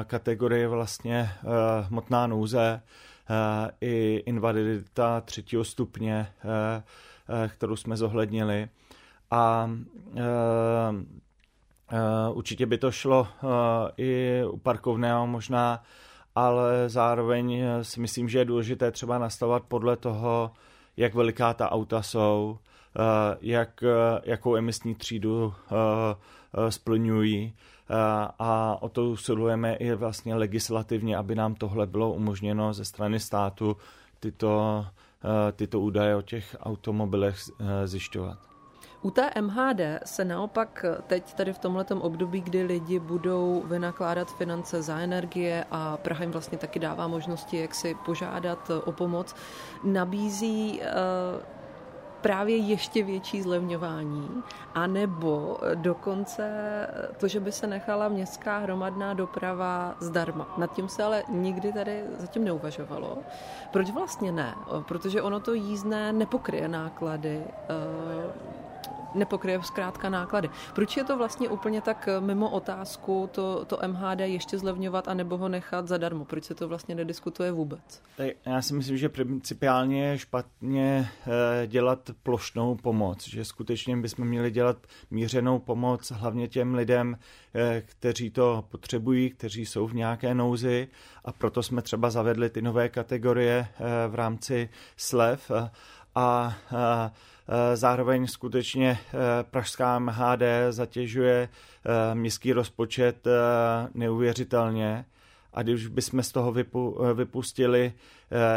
kategorii 0.04 0.66
vlastně 0.66 1.30
uh, 1.42 1.50
hmotná 1.86 2.26
nouze 2.26 2.82
uh, 3.30 3.70
i 3.80 4.22
invalidita 4.26 5.20
třetího 5.20 5.64
stupně, 5.64 6.32
uh, 6.44 7.48
kterou 7.48 7.76
jsme 7.76 7.96
zohlednili. 7.96 8.68
A 9.30 9.70
Uh, 12.30 12.36
určitě 12.36 12.66
by 12.66 12.78
to 12.78 12.90
šlo 12.90 13.20
uh, 13.20 13.48
i 13.96 14.42
u 14.50 14.56
parkovného 14.56 15.26
možná, 15.26 15.82
ale 16.34 16.88
zároveň 16.88 17.62
si 17.82 18.00
myslím, 18.00 18.28
že 18.28 18.38
je 18.38 18.44
důležité 18.44 18.90
třeba 18.90 19.18
nastavovat 19.18 19.62
podle 19.68 19.96
toho, 19.96 20.50
jak 20.96 21.14
veliká 21.14 21.54
ta 21.54 21.72
auta 21.72 22.02
jsou, 22.02 22.58
uh, 22.60 22.69
jak, 23.40 23.84
jakou 24.22 24.56
emisní 24.56 24.94
třídu 24.94 25.54
splňují 26.68 27.54
a 28.38 28.78
o 28.80 28.88
to 28.88 29.04
usilujeme 29.04 29.74
i 29.74 29.94
vlastně 29.94 30.34
legislativně, 30.34 31.16
aby 31.16 31.34
nám 31.34 31.54
tohle 31.54 31.86
bylo 31.86 32.12
umožněno 32.12 32.72
ze 32.72 32.84
strany 32.84 33.20
státu 33.20 33.76
tyto, 34.20 34.86
tyto 35.52 35.80
údaje 35.80 36.16
o 36.16 36.22
těch 36.22 36.56
automobilech 36.60 37.36
zjišťovat. 37.84 38.50
U 39.02 39.10
té 39.10 39.30
MHD 39.40 39.80
se 40.04 40.24
naopak 40.24 40.84
teď 41.06 41.34
tady 41.34 41.52
v 41.52 41.58
tomhletom 41.58 42.00
období, 42.00 42.40
kdy 42.40 42.62
lidi 42.62 42.98
budou 42.98 43.62
vynakládat 43.66 44.36
finance 44.36 44.82
za 44.82 44.98
energie 44.98 45.64
a 45.70 45.96
Praha 45.96 46.22
jim 46.22 46.30
vlastně 46.32 46.58
taky 46.58 46.78
dává 46.78 47.08
možnosti, 47.08 47.56
jak 47.56 47.74
si 47.74 47.96
požádat 48.06 48.70
o 48.84 48.92
pomoc, 48.92 49.34
nabízí 49.84 50.82
eh, 50.82 50.90
právě 52.20 52.56
ještě 52.56 53.02
větší 53.02 53.42
zlevňování, 53.42 54.42
anebo 54.74 55.58
dokonce 55.74 56.46
to, 57.16 57.28
že 57.28 57.40
by 57.40 57.52
se 57.52 57.66
nechala 57.66 58.08
městská 58.08 58.58
hromadná 58.58 59.14
doprava 59.14 59.94
zdarma. 60.00 60.54
Nad 60.58 60.72
tím 60.72 60.88
se 60.88 61.02
ale 61.02 61.22
nikdy 61.28 61.72
tady 61.72 62.04
zatím 62.18 62.44
neuvažovalo. 62.44 63.18
Proč 63.70 63.90
vlastně 63.90 64.32
ne? 64.32 64.54
Protože 64.88 65.22
ono 65.22 65.40
to 65.40 65.54
jízdné 65.54 66.12
nepokryje 66.12 66.68
náklady 66.68 67.44
eh, 67.44 68.59
nepokryje 69.14 69.62
zkrátka 69.62 70.08
náklady. 70.08 70.50
Proč 70.74 70.96
je 70.96 71.04
to 71.04 71.18
vlastně 71.18 71.48
úplně 71.48 71.80
tak 71.80 72.08
eh, 72.08 72.20
mimo 72.20 72.50
otázku 72.50 73.28
to, 73.32 73.64
to 73.64 73.78
MHD 73.86 74.20
ještě 74.20 74.58
zlevňovat 74.58 75.08
a 75.08 75.14
nebo 75.14 75.36
ho 75.36 75.48
nechat 75.48 75.88
zadarmo? 75.88 76.24
Proč 76.24 76.44
se 76.44 76.54
to 76.54 76.68
vlastně 76.68 76.94
nediskutuje 76.94 77.52
vůbec? 77.52 78.02
Já 78.46 78.62
si 78.62 78.74
myslím, 78.74 78.96
že 78.96 79.08
principiálně 79.08 80.04
je 80.04 80.18
špatně 80.18 81.08
eh, 81.26 81.66
dělat 81.66 82.10
plošnou 82.22 82.74
pomoc, 82.74 83.28
že 83.28 83.44
skutečně 83.44 83.96
bychom 83.96 84.28
měli 84.28 84.50
dělat 84.50 84.76
mířenou 85.10 85.58
pomoc 85.58 86.10
hlavně 86.10 86.48
těm 86.48 86.74
lidem, 86.74 87.18
eh, 87.54 87.82
kteří 87.86 88.30
to 88.30 88.64
potřebují, 88.68 89.30
kteří 89.30 89.66
jsou 89.66 89.86
v 89.86 89.94
nějaké 89.94 90.34
nouzi 90.34 90.88
a 91.24 91.32
proto 91.32 91.62
jsme 91.62 91.82
třeba 91.82 92.10
zavedli 92.10 92.50
ty 92.50 92.62
nové 92.62 92.88
kategorie 92.88 93.68
v 94.08 94.14
rámci 94.14 94.68
slev 94.96 95.50
a, 96.14 96.54
a 96.76 97.12
zároveň 97.74 98.26
skutečně 98.26 98.98
eh, 99.00 99.18
pražská 99.42 99.98
MHD 99.98 100.42
zatěžuje 100.70 101.48
eh, 101.48 102.14
městský 102.14 102.52
rozpočet 102.52 103.26
neuvěřitelně. 103.94 105.04
A 105.52 105.62
když 105.62 105.86
bychom 105.86 106.22
z 106.22 106.32
toho 106.32 106.54
vypustili 107.14 107.92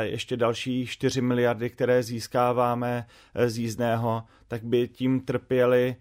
ještě 0.02 0.38
další 0.38 0.88
4 0.88 1.22
miliardy, 1.22 1.70
které 1.70 2.04
získáváme 2.04 3.06
z 3.46 3.58
jízdného, 3.58 4.24
tak 4.48 4.64
by 4.64 4.88
tím 4.88 5.22
trpěly 5.22 5.96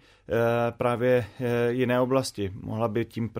právě 0.70 1.24
jiné 1.68 2.00
oblasti. 2.00 2.52
Mohla 2.54 2.88
by 2.88 3.04
tím 3.04 3.30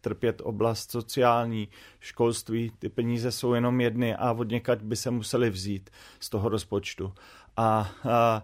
trpět 0.00 0.40
oblast 0.44 0.90
sociální, 0.90 1.68
školství, 2.00 2.72
ty 2.78 2.88
peníze 2.88 3.32
jsou 3.32 3.54
jenom 3.54 3.80
jedny 3.80 4.16
a 4.16 4.32
od 4.32 4.52
by 4.82 4.96
se 4.96 5.10
museli 5.10 5.50
vzít 5.50 5.90
z 6.20 6.28
toho 6.28 6.48
rozpočtu 6.48 7.12
a, 7.58 7.64
a, 7.64 7.88
a 8.08 8.42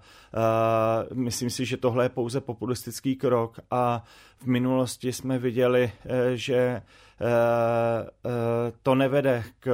myslím 1.15 1.51
si, 1.51 1.65
že 1.65 1.77
tohle 1.77 2.05
je 2.05 2.09
pouze 2.09 2.41
populistický 2.41 3.17
krok 3.17 3.61
a 3.71 4.05
v 4.39 4.47
minulosti 4.47 5.13
jsme 5.13 5.39
viděli, 5.39 5.93
e, 6.07 6.37
že 6.37 6.55
e, 6.55 6.81
e, 6.81 6.83
to 8.83 8.95
nevede 8.95 9.45
k 9.61 9.71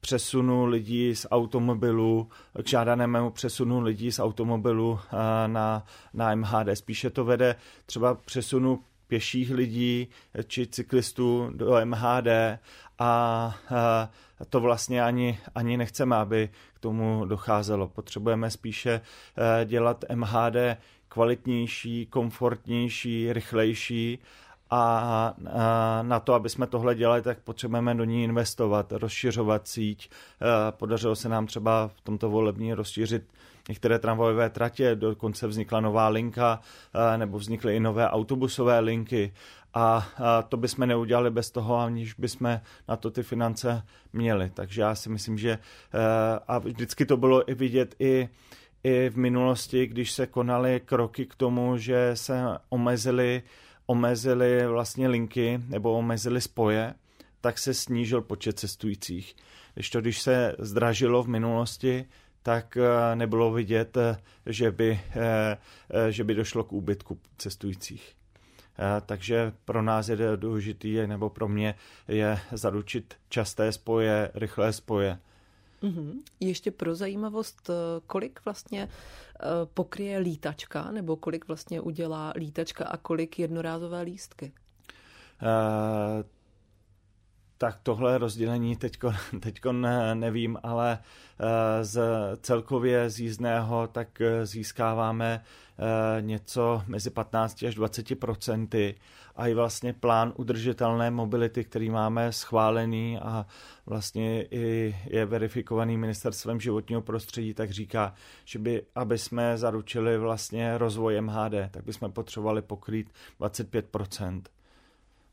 přesunu 0.00 0.64
lidí 0.64 1.14
z 1.16 1.26
automobilů, 1.30 2.28
k 2.62 2.68
žádanému 2.68 3.30
přesunu 3.30 3.80
lidí 3.80 4.12
z 4.12 4.18
automobilu 4.18 5.00
na, 5.46 5.84
na 6.14 6.34
MHD. 6.34 6.68
Spíše 6.74 7.10
to 7.10 7.24
vede 7.24 7.56
třeba 7.86 8.14
přesunu 8.14 8.82
pěších 9.06 9.50
lidí 9.50 10.08
či 10.46 10.66
cyklistů 10.66 11.50
do 11.54 11.84
MHD 11.84 12.26
a, 12.98 13.56
a 14.38 14.44
to 14.48 14.60
vlastně 14.60 15.02
ani, 15.02 15.38
ani 15.54 15.76
nechceme, 15.76 16.16
aby 16.16 16.48
k 16.74 16.78
tomu 16.78 17.24
docházelo. 17.24 17.88
Potřebujeme 17.88 18.50
spíše 18.50 19.00
eh, 19.00 19.64
dělat 19.64 20.04
MHD 20.14 20.56
kvalitnější, 21.08 22.06
komfortnější, 22.06 23.32
rychlejší 23.32 24.18
a 24.70 25.34
na 26.02 26.20
to, 26.20 26.34
aby 26.34 26.48
jsme 26.48 26.66
tohle 26.66 26.94
dělali, 26.94 27.22
tak 27.22 27.38
potřebujeme 27.38 27.94
do 27.94 28.04
ní 28.04 28.24
investovat, 28.24 28.92
rozšiřovat 28.92 29.68
síť. 29.68 30.10
Eh, 30.10 30.46
podařilo 30.70 31.16
se 31.16 31.28
nám 31.28 31.46
třeba 31.46 31.88
v 31.88 32.00
tomto 32.00 32.30
volební 32.30 32.74
rozšířit 32.74 33.22
některé 33.68 33.98
tramvajové 33.98 34.50
tratě, 34.50 34.94
dokonce 34.94 35.46
vznikla 35.46 35.80
nová 35.80 36.08
linka, 36.08 36.60
eh, 36.94 37.18
nebo 37.18 37.38
vznikly 37.38 37.76
i 37.76 37.80
nové 37.80 38.08
autobusové 38.08 38.80
linky 38.80 39.32
a, 39.76 40.08
to 40.48 40.56
bychom 40.56 40.88
neudělali 40.88 41.30
bez 41.30 41.50
toho, 41.50 41.76
aniž 41.76 42.14
bychom 42.14 42.60
na 42.88 42.96
to 42.96 43.10
ty 43.10 43.22
finance 43.22 43.82
měli. 44.12 44.50
Takže 44.50 44.82
já 44.82 44.94
si 44.94 45.08
myslím, 45.08 45.38
že 45.38 45.50
eh, 45.50 46.40
a 46.48 46.58
vždycky 46.58 47.06
to 47.06 47.16
bylo 47.16 47.50
i 47.50 47.54
vidět 47.54 47.94
i 47.98 48.28
i 48.84 49.10
v 49.10 49.16
minulosti, 49.16 49.86
když 49.86 50.12
se 50.12 50.26
konaly 50.26 50.80
kroky 50.84 51.26
k 51.26 51.34
tomu, 51.34 51.76
že 51.76 52.10
se 52.14 52.42
omezily 52.68 53.42
omezili 53.86 54.66
vlastně 54.66 55.08
linky 55.08 55.60
nebo 55.68 55.92
omezili 55.92 56.40
spoje, 56.40 56.94
tak 57.40 57.58
se 57.58 57.74
snížil 57.74 58.20
počet 58.20 58.58
cestujících. 58.58 59.36
Když 59.74 59.90
to, 59.90 60.00
když 60.00 60.22
se 60.22 60.56
zdražilo 60.58 61.22
v 61.22 61.28
minulosti, 61.28 62.04
tak 62.42 62.76
eh, 62.76 63.16
nebylo 63.16 63.52
vidět, 63.52 63.96
eh, 63.96 64.16
že 64.46 64.70
by, 64.70 65.00
že 66.10 66.24
by 66.24 66.34
došlo 66.34 66.64
k 66.64 66.72
úbytku 66.72 67.18
cestujících. 67.38 68.14
Eh, 68.78 69.00
takže 69.06 69.52
pro 69.64 69.82
nás 69.82 70.08
je 70.08 70.16
důležitý, 70.36 71.06
nebo 71.06 71.30
pro 71.30 71.48
mě 71.48 71.74
je 72.08 72.38
zaručit 72.52 73.14
časté 73.28 73.72
spoje, 73.72 74.30
rychlé 74.34 74.72
spoje. 74.72 75.18
Mm-hmm. 75.84 76.12
Ještě 76.40 76.70
pro 76.70 76.94
zajímavost, 76.94 77.70
eh, 77.70 78.00
kolik 78.06 78.44
vlastně 78.44 78.88
eh, 78.88 79.46
pokryje 79.74 80.18
lítačka, 80.18 80.90
nebo 80.90 81.16
kolik 81.16 81.48
vlastně 81.48 81.80
udělá 81.80 82.32
lítačka 82.36 82.84
a 82.84 82.96
kolik 82.96 83.38
jednorázové 83.38 84.02
lístky? 84.02 84.52
Uh, 85.42 86.22
tak 87.58 87.80
tohle 87.82 88.18
rozdělení 88.18 88.76
teďko, 88.76 89.12
teďko 89.40 89.72
ne, 89.72 90.14
nevím, 90.14 90.58
ale 90.62 90.98
z 91.82 92.00
celkově 92.40 93.10
z 93.10 93.20
jízdného 93.20 93.86
tak 93.86 94.22
získáváme 94.44 95.44
něco 96.20 96.82
mezi 96.86 97.10
15 97.10 97.62
až 97.62 97.74
20 97.74 98.18
procenty 98.20 98.94
a 99.36 99.46
i 99.46 99.54
vlastně 99.54 99.92
plán 99.92 100.32
udržitelné 100.36 101.10
mobility, 101.10 101.64
který 101.64 101.90
máme 101.90 102.32
schválený 102.32 103.18
a 103.18 103.46
vlastně 103.86 104.42
i 104.50 104.96
je 105.06 105.26
verifikovaný 105.26 105.96
ministerstvem 105.96 106.60
životního 106.60 107.02
prostředí, 107.02 107.54
tak 107.54 107.70
říká, 107.70 108.14
že 108.44 108.58
by, 108.58 108.82
aby 108.94 109.18
jsme 109.18 109.58
zaručili 109.58 110.18
vlastně 110.18 110.78
rozvoj 110.78 111.20
MHD, 111.20 111.54
tak 111.70 111.84
bychom 111.84 112.12
potřebovali 112.12 112.62
pokrýt 112.62 113.12
25% 113.40 114.42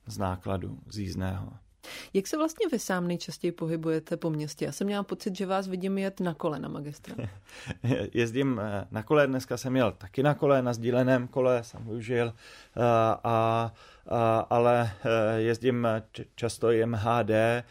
z 0.05 0.17
nákladu 0.17 0.79
z 0.87 0.97
jízdného. 0.97 1.53
Jak 2.13 2.27
se 2.27 2.37
vlastně 2.37 2.67
vy 2.71 2.79
sám 2.79 3.07
nejčastěji 3.07 3.51
pohybujete 3.51 4.17
po 4.17 4.29
městě? 4.29 4.65
Já 4.65 4.71
jsem 4.71 4.87
měla 4.87 5.03
pocit, 5.03 5.35
že 5.35 5.45
vás 5.45 5.67
vidím 5.67 5.97
jet 5.97 6.19
na 6.19 6.33
kole 6.33 6.59
na 6.59 6.69
magistra. 6.69 7.15
Jezdím 8.13 8.61
eh, 8.63 8.87
na 8.91 9.03
kole, 9.03 9.27
dneska 9.27 9.57
jsem 9.57 9.75
jel 9.75 9.91
taky 9.91 10.23
na 10.23 10.33
kole, 10.33 10.61
na 10.61 10.73
sdíleném 10.73 11.27
kole 11.27 11.63
jsem 11.63 11.83
využil, 11.85 12.27
eh, 12.27 12.81
a, 13.23 13.71
a, 14.09 14.39
ale 14.49 14.91
eh, 15.05 15.41
jezdím 15.41 15.87
často 16.35 16.71
i 16.71 16.85
MHD 16.85 17.31
a, 17.35 17.63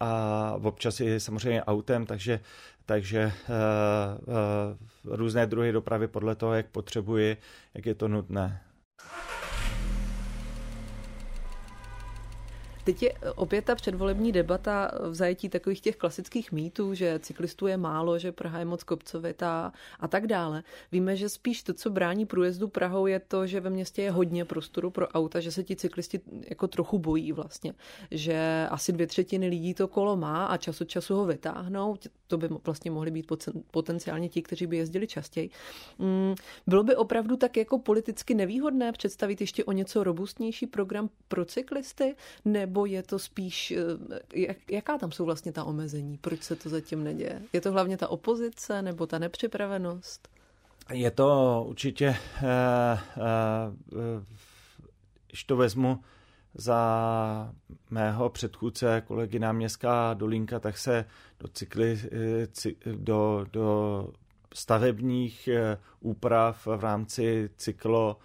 a 0.00 0.52
občas 0.62 1.00
i 1.00 1.20
samozřejmě 1.20 1.64
autem, 1.64 2.06
takže 2.06 2.40
takže 2.86 3.32
různé 5.04 5.46
druhy 5.46 5.72
dopravy 5.72 6.08
podle 6.08 6.34
toho, 6.34 6.54
jak 6.54 6.66
potřebuji, 6.66 7.36
jak 7.74 7.86
je 7.86 7.94
to 7.94 8.08
nutné. 8.08 8.60
Teď 12.86 13.02
je 13.02 13.12
opět 13.34 13.64
ta 13.64 13.74
předvolební 13.74 14.32
debata 14.32 14.90
v 15.08 15.14
zajetí 15.14 15.48
takových 15.48 15.80
těch 15.80 15.96
klasických 15.96 16.52
mýtů, 16.52 16.94
že 16.94 17.18
cyklistů 17.18 17.66
je 17.66 17.76
málo, 17.76 18.18
že 18.18 18.32
Praha 18.32 18.58
je 18.58 18.64
moc 18.64 18.82
kopcovitá 18.82 19.72
a 20.00 20.08
tak 20.08 20.26
dále. 20.26 20.62
Víme, 20.92 21.16
že 21.16 21.28
spíš 21.28 21.62
to, 21.62 21.74
co 21.74 21.90
brání 21.90 22.26
průjezdu 22.26 22.68
Prahou, 22.68 23.06
je 23.06 23.20
to, 23.20 23.46
že 23.46 23.60
ve 23.60 23.70
městě 23.70 24.02
je 24.02 24.10
hodně 24.10 24.44
prostoru 24.44 24.90
pro 24.90 25.08
auta, 25.08 25.40
že 25.40 25.52
se 25.52 25.64
ti 25.64 25.76
cyklisti 25.76 26.20
jako 26.48 26.68
trochu 26.68 26.98
bojí 26.98 27.32
vlastně. 27.32 27.74
Že 28.10 28.66
asi 28.70 28.92
dvě 28.92 29.06
třetiny 29.06 29.48
lidí 29.48 29.74
to 29.74 29.88
kolo 29.88 30.16
má 30.16 30.46
a 30.46 30.56
čas 30.56 30.80
od 30.80 30.88
času 30.88 31.14
ho 31.14 31.26
vytáhnou. 31.26 31.96
To 32.26 32.38
by 32.38 32.48
vlastně 32.64 32.90
mohli 32.90 33.10
být 33.10 33.32
potenciálně 33.70 34.28
ti, 34.28 34.42
kteří 34.42 34.66
by 34.66 34.76
jezdili 34.76 35.06
častěji. 35.06 35.50
Mm, 35.98 36.34
bylo 36.66 36.82
by 36.82 36.96
opravdu 36.96 37.36
tak 37.36 37.56
jako 37.56 37.78
politicky 37.78 38.34
nevýhodné 38.34 38.92
představit 38.92 39.40
ještě 39.40 39.64
o 39.64 39.72
něco 39.72 40.04
robustnější 40.04 40.66
program 40.66 41.10
pro 41.28 41.44
cyklisty, 41.44 42.14
nebo 42.44 42.75
nebo 42.76 42.86
je 42.86 43.02
to 43.02 43.18
spíš, 43.18 43.70
eh, 43.70 44.20
jak, 44.34 44.56
jaká 44.70 44.98
tam 44.98 45.12
jsou 45.12 45.24
vlastně 45.24 45.52
ta 45.52 45.64
omezení? 45.64 46.18
Proč 46.18 46.42
se 46.42 46.56
to 46.56 46.68
zatím 46.68 47.04
neděje? 47.04 47.42
Je 47.52 47.60
to 47.60 47.72
hlavně 47.72 47.96
ta 47.96 48.08
opozice 48.08 48.82
nebo 48.82 49.06
ta 49.06 49.18
nepřipravenost? 49.18 50.28
Je 50.92 51.10
to 51.10 51.64
určitě, 51.68 52.06
eh, 52.06 52.98
eh, 53.16 53.24
když 55.28 55.44
to 55.44 55.56
vezmu 55.56 56.00
za 56.54 57.52
mého 57.90 58.30
předchůdce, 58.30 59.02
kolegy 59.06 59.38
náměstská 59.38 60.14
Dolinka, 60.14 60.60
tak 60.60 60.78
se 60.78 61.04
do, 61.40 61.48
cykly, 61.48 62.00
do, 62.96 63.46
do 63.52 64.08
stavebních 64.54 65.48
úprav 66.00 66.66
v 66.66 66.80
rámci 66.80 67.50
cyklo 67.56 68.16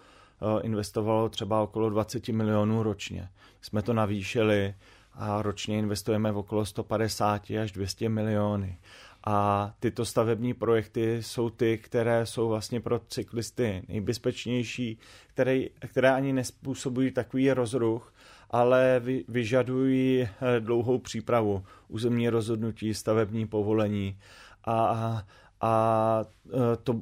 investovalo 0.62 1.28
třeba 1.28 1.62
okolo 1.62 1.90
20 1.90 2.28
milionů 2.28 2.82
ročně 2.82 3.28
jsme 3.62 3.82
to 3.82 3.92
navýšili 3.92 4.74
a 5.12 5.42
ročně 5.42 5.78
investujeme 5.78 6.32
v 6.32 6.36
okolo 6.36 6.66
150 6.66 7.50
až 7.62 7.72
200 7.72 8.08
miliony. 8.08 8.78
A 9.26 9.74
tyto 9.80 10.04
stavební 10.04 10.54
projekty 10.54 11.22
jsou 11.22 11.50
ty, 11.50 11.78
které 11.78 12.26
jsou 12.26 12.48
vlastně 12.48 12.80
pro 12.80 12.98
cyklisty 12.98 13.82
nejbezpečnější, 13.88 14.98
které, 15.26 15.60
které 15.78 16.10
ani 16.10 16.32
nespůsobují 16.32 17.10
takový 17.10 17.52
rozruch, 17.52 18.14
ale 18.50 19.00
vy, 19.00 19.24
vyžadují 19.28 20.22
eh, 20.22 20.60
dlouhou 20.60 20.98
přípravu, 20.98 21.64
územní 21.88 22.28
rozhodnutí, 22.28 22.94
stavební 22.94 23.46
povolení. 23.46 24.18
A, 24.64 25.24
a 25.60 26.24
eh, 26.46 26.76
to, 26.82 27.00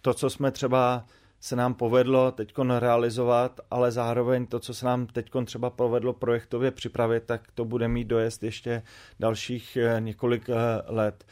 to, 0.00 0.14
co 0.14 0.30
jsme 0.30 0.50
třeba 0.50 1.04
se 1.40 1.56
nám 1.56 1.74
povedlo 1.74 2.32
teď 2.32 2.52
realizovat, 2.78 3.60
ale 3.70 3.92
zároveň 3.92 4.46
to, 4.46 4.60
co 4.60 4.74
se 4.74 4.86
nám 4.86 5.06
teď 5.06 5.30
třeba 5.44 5.70
povedlo 5.70 6.12
projektově 6.12 6.70
připravit, 6.70 7.22
tak 7.26 7.42
to 7.54 7.64
bude 7.64 7.88
mít 7.88 8.04
dojezd 8.04 8.42
ještě 8.42 8.82
dalších 9.20 9.76
eh, 9.76 10.00
několik 10.00 10.48
eh, 10.48 10.54
let. 10.86 11.24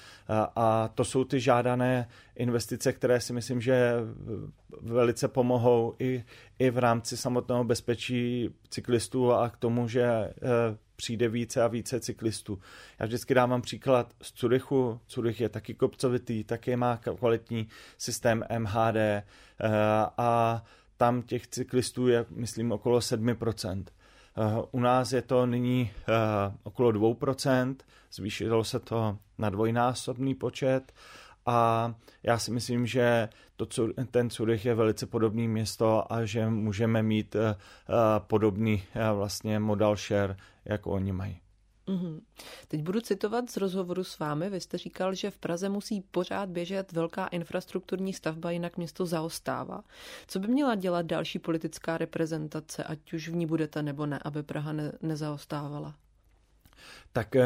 A 0.56 0.88
to 0.94 1.04
jsou 1.04 1.24
ty 1.24 1.40
žádané 1.40 2.08
investice, 2.36 2.92
které 2.92 3.20
si 3.20 3.32
myslím, 3.32 3.60
že 3.60 3.94
velice 4.80 5.28
pomohou 5.28 5.94
i, 5.98 6.24
i 6.58 6.70
v 6.70 6.78
rámci 6.78 7.16
samotného 7.16 7.64
bezpečí 7.64 8.50
cyklistů 8.68 9.32
a 9.32 9.48
k 9.48 9.56
tomu, 9.56 9.88
že 9.88 10.02
eh, 10.02 10.32
přijde 10.98 11.28
více 11.28 11.62
a 11.62 11.68
více 11.68 12.00
cyklistů. 12.00 12.58
Já 12.98 13.06
vždycky 13.06 13.34
dávám 13.34 13.62
příklad 13.62 14.12
z 14.22 14.32
Curychu. 14.32 15.00
Curych 15.06 15.40
je 15.40 15.48
taky 15.48 15.74
kopcovitý, 15.74 16.44
taky 16.44 16.76
má 16.76 16.96
kvalitní 16.96 17.68
systém 17.98 18.44
MHD 18.58 18.96
eh, 18.96 19.24
a 20.18 20.62
tam 20.96 21.22
těch 21.22 21.46
cyklistů 21.46 22.08
je, 22.08 22.26
myslím, 22.30 22.72
okolo 22.72 22.98
7%. 22.98 23.84
Eh, 23.86 24.42
u 24.70 24.80
nás 24.80 25.12
je 25.12 25.22
to 25.22 25.46
nyní 25.46 25.90
okolo 26.62 26.92
2%, 26.92 27.76
zvýšilo 28.12 28.64
se 28.64 28.78
to 28.80 29.18
na 29.38 29.50
dvojnásobný 29.50 30.34
počet 30.34 30.92
a 31.48 31.94
já 32.22 32.38
si 32.38 32.50
myslím, 32.50 32.86
že 32.86 33.28
to, 33.56 33.66
ten 34.10 34.30
Curych 34.30 34.64
je 34.64 34.74
velice 34.74 35.06
podobný 35.06 35.48
město 35.48 36.12
a 36.12 36.24
že 36.24 36.48
můžeme 36.48 37.02
mít 37.02 37.34
uh, 37.34 37.42
podobný 38.18 38.74
uh, 38.74 39.18
vlastně 39.18 39.58
modal 39.58 39.96
share, 39.96 40.36
jako 40.64 40.90
oni 40.90 41.12
mají. 41.12 41.40
Mm-hmm. 41.86 42.20
Teď 42.68 42.82
budu 42.82 43.00
citovat 43.00 43.50
z 43.50 43.56
rozhovoru 43.56 44.04
s 44.04 44.18
vámi. 44.18 44.50
Vy 44.50 44.60
jste 44.60 44.78
říkal, 44.78 45.14
že 45.14 45.30
v 45.30 45.38
Praze 45.38 45.68
musí 45.68 46.00
pořád 46.00 46.48
běžet 46.48 46.92
velká 46.92 47.26
infrastrukturní 47.26 48.12
stavba, 48.12 48.50
jinak 48.50 48.76
město 48.76 49.06
zaostává. 49.06 49.84
Co 50.26 50.38
by 50.38 50.48
měla 50.48 50.74
dělat 50.74 51.06
další 51.06 51.38
politická 51.38 51.98
reprezentace, 51.98 52.84
ať 52.84 53.12
už 53.12 53.28
v 53.28 53.34
ní 53.34 53.46
budete 53.46 53.82
nebo 53.82 54.06
ne, 54.06 54.18
aby 54.24 54.42
Praha 54.42 54.72
ne- 54.72 54.92
nezaostávala? 55.02 55.94
Tak 57.12 57.36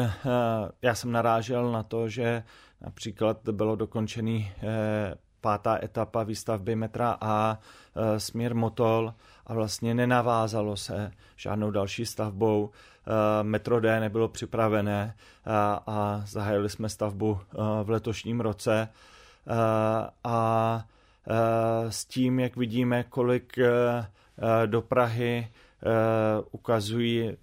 já 0.81 0.95
jsem 0.95 1.11
narážel 1.11 1.71
na 1.71 1.83
to, 1.83 2.09
že 2.09 2.43
Například 2.83 3.49
bylo 3.51 3.75
dokončený 3.75 4.51
eh, 4.63 5.15
pátá 5.41 5.79
etapa 5.83 6.23
výstavby 6.23 6.75
metra 6.75 7.17
A 7.21 7.59
eh, 7.95 8.19
směr 8.19 8.55
Motol 8.55 9.13
a 9.47 9.53
vlastně 9.53 9.93
nenavázalo 9.93 10.77
se 10.77 11.11
žádnou 11.35 11.71
další 11.71 12.05
stavbou. 12.05 12.69
Eh, 12.69 13.43
metro 13.43 13.79
D 13.79 13.99
nebylo 13.99 14.27
připravené 14.27 15.15
a, 15.45 16.21
zahájili 16.25 16.69
jsme 16.69 16.89
stavbu 16.89 17.39
v 17.83 17.89
letošním 17.89 18.39
roce. 18.39 18.89
A 20.23 20.85
s 21.89 22.05
tím, 22.05 22.39
jak 22.39 22.55
vidíme, 22.55 23.03
kolik 23.03 23.59
do 24.65 24.81
Prahy 24.81 25.47
ukazují 26.51 27.37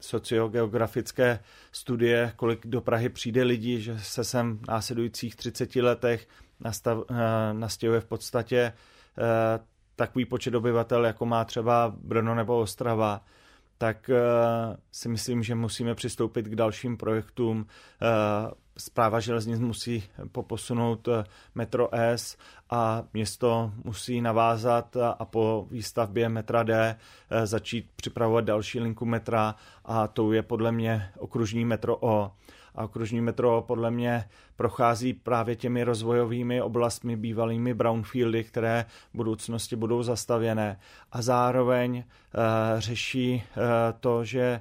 sociogeografické 0.00 1.40
studie, 1.72 2.32
kolik 2.36 2.66
do 2.66 2.80
Prahy 2.80 3.08
přijde 3.08 3.42
lidí, 3.42 3.80
že 3.80 3.98
se 3.98 4.24
sem 4.24 4.58
v 4.58 4.68
následujících 4.68 5.36
30 5.36 5.82
letech 5.82 6.28
nastav, 6.60 6.98
eh, 7.10 7.14
nastěhuje 7.52 8.00
v 8.00 8.06
podstatě 8.06 8.72
takový 9.96 10.24
počet 10.24 10.54
obyvatel, 10.54 11.06
jako 11.06 11.26
má 11.26 11.44
třeba 11.44 11.94
Brno 12.02 12.34
nebo 12.34 12.58
Ostrava, 12.58 13.24
tak 13.78 14.10
si 14.92 15.08
myslím, 15.08 15.42
že 15.42 15.54
musíme 15.54 15.94
přistoupit 15.94 16.46
k 16.46 16.56
dalším 16.56 16.96
projektům 16.96 17.66
Zpráva 18.80 19.20
železnic 19.20 19.60
musí 19.60 20.04
poposunout 20.32 21.08
eh, 21.08 21.24
metro 21.54 21.88
S 21.92 22.36
a 22.70 23.02
město 23.12 23.72
musí 23.84 24.20
navázat 24.20 24.96
a 25.18 25.24
po 25.24 25.66
výstavbě 25.70 26.28
metra 26.28 26.62
D 26.62 26.96
eh, 27.30 27.46
začít 27.46 27.90
připravovat 27.96 28.44
další 28.44 28.80
linku 28.80 29.04
metra 29.04 29.54
a 29.84 30.06
to 30.06 30.32
je 30.32 30.42
podle 30.42 30.72
mě 30.72 31.10
okružní 31.18 31.64
metro 31.64 31.96
O. 31.96 32.32
A 32.74 32.84
okružní 32.84 33.20
metro 33.20 33.64
podle 33.66 33.90
mě 33.90 34.24
prochází 34.56 35.12
právě 35.12 35.56
těmi 35.56 35.84
rozvojovými 35.84 36.62
oblastmi, 36.62 37.16
bývalými 37.16 37.74
brownfieldy, 37.74 38.44
které 38.44 38.84
v 39.12 39.16
budoucnosti 39.16 39.76
budou 39.76 40.02
zastavěné. 40.02 40.80
A 41.12 41.22
zároveň 41.22 41.96
uh, 41.96 42.80
řeší 42.80 43.34
uh, 43.56 43.62
to, 44.00 44.24
že 44.24 44.60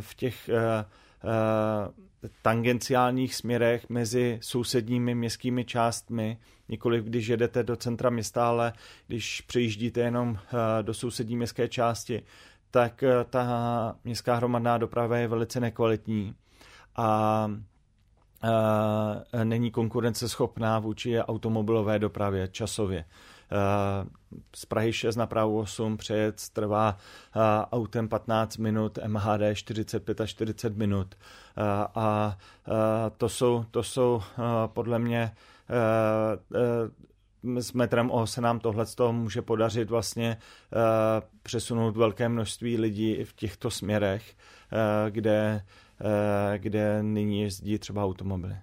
v 0.00 0.14
těch 0.14 0.50
uh, 0.52 2.09
tangenciálních 2.42 3.34
směrech 3.34 3.88
mezi 3.88 4.38
sousedními 4.42 5.14
městskými 5.14 5.64
částmi, 5.64 6.38
nikoli 6.68 7.02
když 7.02 7.28
jedete 7.28 7.62
do 7.62 7.76
centra 7.76 8.10
města, 8.10 8.48
ale 8.48 8.72
když 9.06 9.40
přejíždíte 9.40 10.00
jenom 10.00 10.38
eh, 10.38 10.82
do 10.82 10.94
sousední 10.94 11.36
městské 11.36 11.68
části, 11.68 12.22
tak 12.70 13.02
eh, 13.02 13.24
ta 13.30 13.96
městská 14.04 14.34
hromadná 14.34 14.78
doprava 14.78 15.16
je 15.16 15.28
velice 15.28 15.60
nekvalitní 15.60 16.34
a 16.96 17.50
eh, 19.32 19.44
není 19.44 19.70
konkurenceschopná 19.70 20.78
vůči 20.78 21.18
automobilové 21.18 21.98
dopravě 21.98 22.48
časově. 22.48 23.04
Z 24.56 24.64
Prahy 24.64 24.92
6 24.92 25.16
na 25.16 25.26
Prahu 25.26 25.58
8 25.58 25.96
přejet 25.96 26.48
trvá 26.52 26.96
autem 27.72 28.08
15 28.08 28.56
minut, 28.56 28.98
MHD 29.06 29.40
45 29.54 30.20
až 30.20 30.30
40 30.30 30.76
minut. 30.76 31.14
A 31.94 32.36
to 33.16 33.28
jsou, 33.28 33.64
to 33.70 33.82
jsou 33.82 34.22
podle 34.66 34.98
mě 34.98 35.32
s 37.58 37.72
metrem 37.72 38.10
O 38.10 38.26
se 38.26 38.40
nám 38.40 38.60
tohle 38.60 38.86
může 39.10 39.42
podařit 39.42 39.90
vlastně 39.90 40.36
přesunout 41.42 41.96
velké 41.96 42.28
množství 42.28 42.78
lidí 42.78 43.24
v 43.24 43.32
těchto 43.32 43.70
směrech, 43.70 44.36
kde, 45.10 45.64
kde 46.56 47.02
nyní 47.02 47.42
jezdí 47.42 47.78
třeba 47.78 48.04
automobily. 48.04 48.56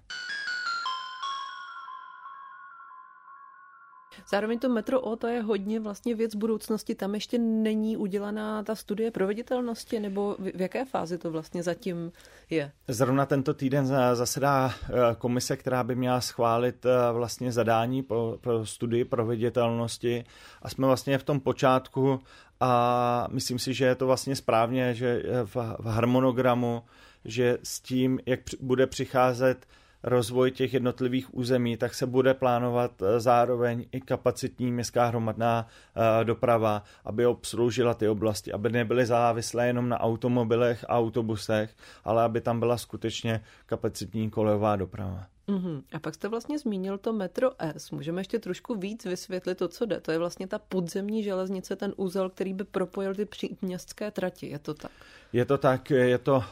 Zároveň 4.30 4.60
to 4.60 4.70
metro 4.70 5.02
O, 5.02 5.16
to 5.16 5.28
je 5.28 5.42
hodně 5.42 5.80
vlastně 5.80 6.16
věc 6.16 6.36
budoucnosti. 6.36 6.96
Tam 6.96 7.14
ještě 7.14 7.38
není 7.38 7.98
udělaná 7.98 8.64
ta 8.64 8.76
studie 8.76 9.12
proveditelnosti, 9.12 10.00
nebo 10.00 10.36
v 10.40 10.62
jaké 10.62 10.86
fázi 10.86 11.18
to 11.18 11.32
vlastně 11.32 11.64
zatím 11.64 12.12
je? 12.50 12.72
Zrovna 12.88 13.26
tento 13.26 13.54
týden 13.54 13.88
zasedá 14.14 14.72
eh, 14.72 14.92
komise, 15.18 15.58
která 15.58 15.84
by 15.84 15.96
měla 15.96 16.22
schválit 16.22 16.86
eh, 16.86 17.14
vlastně 17.14 17.52
zadání 17.52 18.04
pro, 18.04 18.38
pro 18.42 18.66
studii 18.66 19.06
proveditelnosti 19.06 20.24
a 20.62 20.70
jsme 20.70 20.88
vlastně 20.88 21.18
v 21.18 21.24
tom 21.24 21.40
počátku 21.40 22.20
a 22.60 23.28
myslím 23.32 23.60
si, 23.60 23.74
že 23.74 23.86
je 23.86 23.96
to 23.96 24.08
vlastně 24.08 24.36
správně, 24.36 24.94
že 24.94 25.24
v, 25.46 25.56
v 25.80 25.86
harmonogramu, 25.86 26.84
že 27.26 27.58
s 27.64 27.80
tím, 27.80 28.20
jak 28.26 28.40
bude 28.60 28.88
přicházet 28.88 29.66
rozvoj 30.04 30.52
těch 30.52 30.74
jednotlivých 30.74 31.36
území, 31.36 31.78
tak 31.78 31.94
se 31.94 32.06
bude 32.06 32.34
plánovat 32.34 33.02
eh, 33.02 33.20
zároveň 33.20 33.86
i 33.92 34.02
kapacitní 34.02 34.72
městská 34.72 35.06
hromadná 35.06 35.68
eh, 35.68 36.26
doprava, 36.26 36.84
aby 37.06 37.26
obsloužila 37.26 37.94
ty 37.94 38.08
oblasti, 38.08 38.54
aby 38.54 38.70
nebyly 38.70 39.06
závislé 39.06 39.68
jenom 39.68 39.90
na 39.90 40.00
automobilech 40.00 40.86
a 40.88 40.98
autobusech, 40.98 41.76
ale 42.06 42.24
aby 42.24 42.42
tam 42.42 42.60
byla 42.60 42.78
skutečně 42.78 43.42
kapacitní 43.66 44.30
kolejová 44.30 44.76
doprava. 44.76 45.37
Uhum. 45.48 45.84
A 45.94 46.00
pak 46.00 46.16
jste 46.16 46.28
vlastně 46.28 46.60
zmínil 46.60 46.98
to 46.98 47.14
metro 47.14 47.52
S. 47.60 47.92
Můžeme 47.92 48.22
ještě 48.22 48.40
trošku 48.40 48.76
víc 48.76 49.06
vysvětlit 49.06 49.58
to, 49.58 49.68
co 49.68 49.86
jde. 49.86 50.02
To 50.02 50.12
je 50.12 50.18
vlastně 50.18 50.48
ta 50.48 50.60
podzemní 50.60 51.24
železnice, 51.24 51.76
ten 51.76 51.94
úzel, 51.98 52.30
který 52.30 52.54
by 52.54 52.64
propojil 52.64 53.16
ty 53.16 53.28
městské 53.62 54.12
trati. 54.12 54.50
Je 54.50 54.60
to 54.60 54.74
tak? 54.74 54.92
Je 55.34 55.46
to 55.46 55.58
tak, 55.58 55.90
je 55.90 56.18
to 56.18 56.36
uh, 56.36 56.44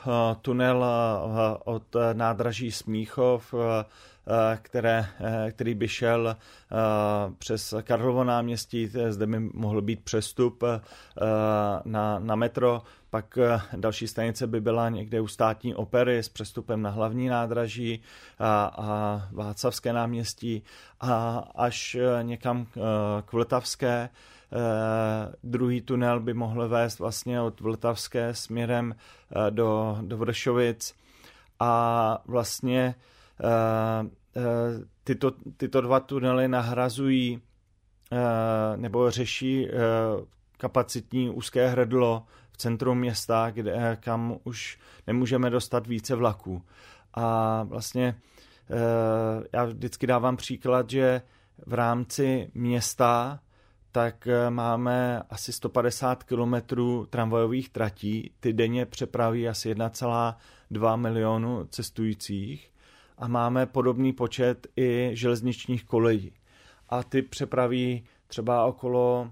tunel 0.41 0.77
uh, 0.77 1.73
od 1.73 1.95
nádraží 2.13 2.71
Smíchov, 2.71 3.53
které, 4.62 5.06
který 5.52 5.76
by 5.76 5.88
šel 5.88 6.36
přes 7.38 7.74
Karlovo 7.82 8.24
náměstí, 8.24 8.92
zde 9.10 9.28
by 9.28 9.40
mohl 9.40 9.82
být 9.82 10.04
přestup 10.04 10.64
na, 11.86 12.20
na 12.20 12.36
metro, 12.36 12.82
pak 13.10 13.38
další 13.76 14.08
stanice 14.08 14.48
by 14.48 14.62
byla 14.62 14.90
někde 14.90 15.22
u 15.22 15.28
státní 15.28 15.76
opery 15.76 16.18
s 16.18 16.30
přestupem 16.30 16.82
na 16.82 16.90
hlavní 16.90 17.28
nádraží 17.28 18.02
a, 18.40 18.66
a 18.66 19.22
Václavské 19.32 19.94
náměstí. 19.94 20.64
A 21.02 21.38
až 21.56 21.98
někam 22.22 22.68
k 23.26 23.34
Vltavské, 23.34 24.10
Eh, 24.52 25.36
druhý 25.44 25.82
tunel 25.82 26.20
by 26.20 26.34
mohl 26.34 26.70
vést 26.70 27.00
vlastně 27.00 27.42
od 27.42 27.60
Vltavské 27.62 28.34
směrem 28.34 28.96
eh, 28.96 29.52
do, 29.52 29.98
do 30.02 30.18
Vršovic. 30.18 30.96
A 31.60 32.22
vlastně 32.26 32.96
eh, 32.98 33.14
tyto, 35.04 35.32
tyto 35.58 35.82
dva 35.82 36.00
tunely 36.00 36.48
nahrazují 36.48 37.41
nebo 38.76 39.12
řeší 39.12 39.67
kapacitní 40.58 41.30
úzké 41.30 41.67
hrdlo 41.67 42.26
v 42.52 42.58
centru 42.58 42.95
města, 42.95 43.52
kde, 43.52 43.98
kam 44.00 44.38
už 44.43 44.80
nemůžeme 45.08 45.50
dostat 45.50 45.88
více 45.88 46.15
vlaků. 46.15 46.62
A 47.13 47.63
vlastně 47.63 48.15
já 49.54 49.65
vždycky 49.65 50.08
dávám 50.08 50.38
příklad, 50.38 50.89
že 50.89 51.21
v 51.65 51.74
rámci 51.74 52.52
města 52.54 53.39
tak 53.95 54.28
eh, 54.28 54.50
máme 54.50 55.21
asi 55.30 55.54
150 55.54 56.24
kilometrů 56.24 57.06
tramvajových 57.06 57.69
tratí. 57.69 58.32
Ty 58.39 58.54
denně 58.54 58.86
přepraví 58.86 59.48
asi 59.48 59.74
1,2 59.76 60.98
milionu 60.98 61.65
cestujících 61.65 62.71
a 63.17 63.28
máme 63.28 63.65
podobný 63.65 64.13
počet 64.13 64.67
i 64.78 65.10
železničních 65.13 65.84
kolejí. 65.84 66.32
A 66.89 67.04
ty 67.04 67.21
přepraví 67.21 68.04
třeba 68.28 68.65
okolo 68.65 69.32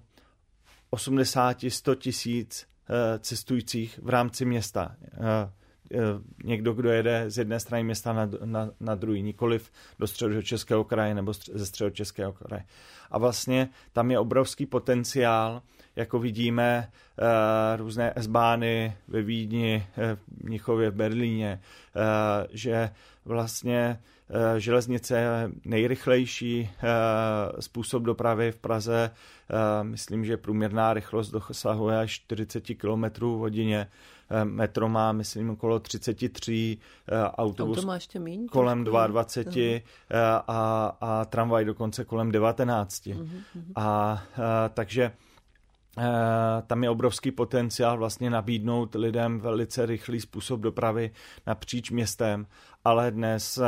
80-100 0.91 1.95
tisíc 1.95 2.67
eh, 2.89 3.19
cestujících 3.19 3.99
v 4.03 4.09
rámci 4.09 4.45
města. 4.45 4.95
Eh, 5.01 5.49
někdo, 6.43 6.73
kdo 6.73 6.89
jede 6.89 7.25
z 7.27 7.37
jedné 7.37 7.59
strany 7.59 7.83
města 7.83 8.13
na, 8.13 8.29
na, 8.45 8.69
na 8.79 8.95
druhý, 8.95 9.21
nikoliv 9.21 9.71
do 9.99 10.07
středočeského 10.07 10.83
kraje 10.83 11.15
nebo 11.15 11.33
ze 11.33 11.65
středočeského 11.65 12.33
kraje. 12.33 12.65
A 13.11 13.17
vlastně 13.17 13.69
tam 13.91 14.11
je 14.11 14.19
obrovský 14.19 14.65
potenciál, 14.65 15.61
jako 15.95 16.19
vidíme 16.19 16.89
uh, 16.89 17.25
různé 17.77 18.13
S-bány 18.15 18.97
ve 19.07 19.21
Vídni, 19.21 19.87
eh, 19.97 20.15
v 20.15 20.43
Mnichově, 20.43 20.89
v 20.89 20.95
Berlíně, 20.95 21.59
uh, 21.95 22.01
že 22.51 22.89
vlastně 23.25 23.99
železnice 24.57 25.17
je 25.17 25.51
nejrychlejší 25.65 26.69
způsob 27.59 28.03
dopravy 28.03 28.51
v 28.51 28.57
Praze. 28.57 29.11
Myslím, 29.83 30.25
že 30.25 30.37
průměrná 30.37 30.93
rychlost 30.93 31.29
dosahuje 31.31 31.99
až 31.99 32.11
40 32.11 32.75
km 32.75 33.03
hodině. 33.21 33.87
Eh, 34.33 34.45
metro 34.45 34.89
má, 34.89 35.11
myslím, 35.11 35.49
okolo 35.49 35.79
33, 35.79 36.77
eh, 37.07 37.23
autobus 37.23 37.77
Auto 37.77 37.87
má 37.87 37.93
ještě 37.93 38.19
míň, 38.19 38.47
kolem 38.47 38.83
22 38.83 39.51
uh-huh. 39.51 39.81
a, 40.47 40.97
a 41.01 41.25
tramvaj 41.25 41.65
dokonce 41.65 42.05
kolem 42.05 42.31
19. 42.31 43.05
Uh-huh. 43.05 43.17
Mhm, 43.19 43.43
a, 43.75 43.83
a 43.83 44.23
takže 44.69 45.11
tam 46.67 46.83
je 46.83 46.89
obrovský 46.89 47.31
potenciál 47.31 47.97
vlastně 47.97 48.29
nabídnout 48.29 48.95
lidem 48.95 49.39
velice 49.39 49.85
rychlý 49.85 50.21
způsob 50.21 50.59
dopravy 50.59 51.11
napříč 51.47 51.91
městem, 51.91 52.47
ale 52.85 53.11
dnes 53.11 53.59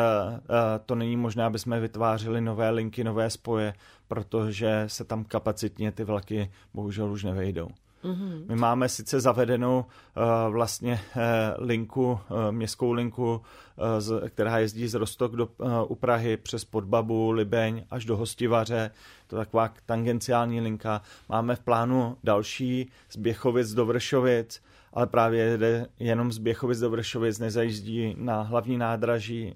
to 0.86 0.96
není 0.96 1.18
možné, 1.18 1.44
aby 1.44 1.60
jsme 1.60 1.80
vytvářeli 1.80 2.42
nové 2.42 2.70
linky, 2.70 3.04
nové 3.04 3.30
spoje, 3.30 3.74
protože 4.08 4.84
se 4.88 5.04
tam 5.04 5.24
kapacitně 5.24 5.92
ty 5.92 6.04
vlaky 6.04 6.52
bohužel 6.74 7.12
už 7.12 7.24
nevejdou. 7.24 7.68
Mm-hmm. 8.06 8.46
My 8.48 8.56
máme 8.56 8.90
sice 8.90 9.20
zavedenou 9.20 9.80
uh, 9.80 10.54
vlastně 10.54 11.02
uh, 11.16 11.22
linku, 11.66 12.06
uh, 12.12 12.20
městskou 12.52 12.92
linku, 12.92 13.42
uh, 13.76 13.86
z, 14.00 14.30
která 14.30 14.60
jezdí 14.60 14.88
z 14.88 14.94
Rostok 14.94 15.36
do, 15.36 15.46
uh, 15.58 15.72
u 15.88 15.96
Prahy 15.96 16.38
přes 16.38 16.66
Podbabu, 16.66 17.32
Libeň 17.32 17.84
až 17.92 18.06
do 18.06 18.18
Hostivaře. 18.18 18.92
To 19.28 19.36
je 19.36 19.46
taková 19.46 19.74
tangenciální 19.86 20.62
linka. 20.62 21.02
Máme 21.30 21.56
v 21.56 21.60
plánu 21.60 22.18
další 22.24 22.92
z 23.10 23.18
Běchovic 23.18 23.74
do 23.74 23.86
Vršovic, 23.86 24.62
ale 24.94 25.08
právě 25.08 25.44
jede 25.44 25.88
jenom 26.00 26.32
z 26.32 26.38
Běchovic 26.38 26.80
do 26.80 26.90
Vršovic, 26.90 27.40
nezajíždí 27.40 28.16
na 28.18 28.42
hlavní 28.42 28.78
nádraží 28.78 29.56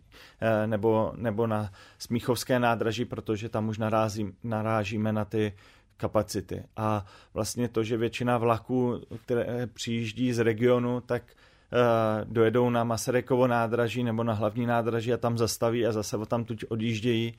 nebo, 0.66 1.12
nebo 1.16 1.48
na 1.48 1.72
Smíchovské 2.00 2.60
nádraží, 2.60 3.06
protože 3.06 3.50
tam 3.50 3.70
už 3.70 3.78
narází, 3.78 4.32
narážíme 4.44 5.14
na 5.14 5.26
ty 5.26 5.54
kapacity. 6.00 6.64
A 6.78 7.06
vlastně 7.34 7.68
to, 7.68 7.84
že 7.84 7.98
většina 7.98 8.38
vlaků, 8.38 9.02
které 9.26 9.68
přijíždí 9.68 10.34
z 10.34 10.40
regionu, 10.40 11.02
tak 11.02 11.24
uh, 11.24 12.34
dojedou 12.34 12.70
na 12.70 12.84
Masarykovo 12.84 13.48
nádraží 13.48 14.04
nebo 14.04 14.24
na 14.24 14.34
hlavní 14.34 14.66
nádraží 14.66 15.14
a 15.14 15.18
tam 15.18 15.38
zastaví 15.38 15.86
a 15.86 15.92
zase 15.92 16.18
tam 16.28 16.44
tuď 16.44 16.66
odjíždějí. 16.70 17.34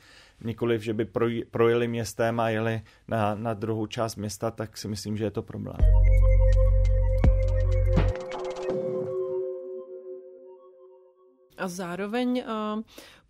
Nikoliv, 0.44 0.82
že 0.82 0.94
by 0.94 1.04
projeli 1.50 1.88
městem 1.88 2.40
a 2.40 2.48
jeli 2.48 2.82
na, 3.08 3.34
na 3.34 3.54
druhou 3.54 3.86
část 3.86 4.16
města, 4.16 4.50
tak 4.50 4.78
si 4.78 4.88
myslím, 4.88 5.16
že 5.16 5.24
je 5.24 5.30
to 5.30 5.42
problém. 5.42 5.76
A 11.58 11.68
zároveň 11.68 12.44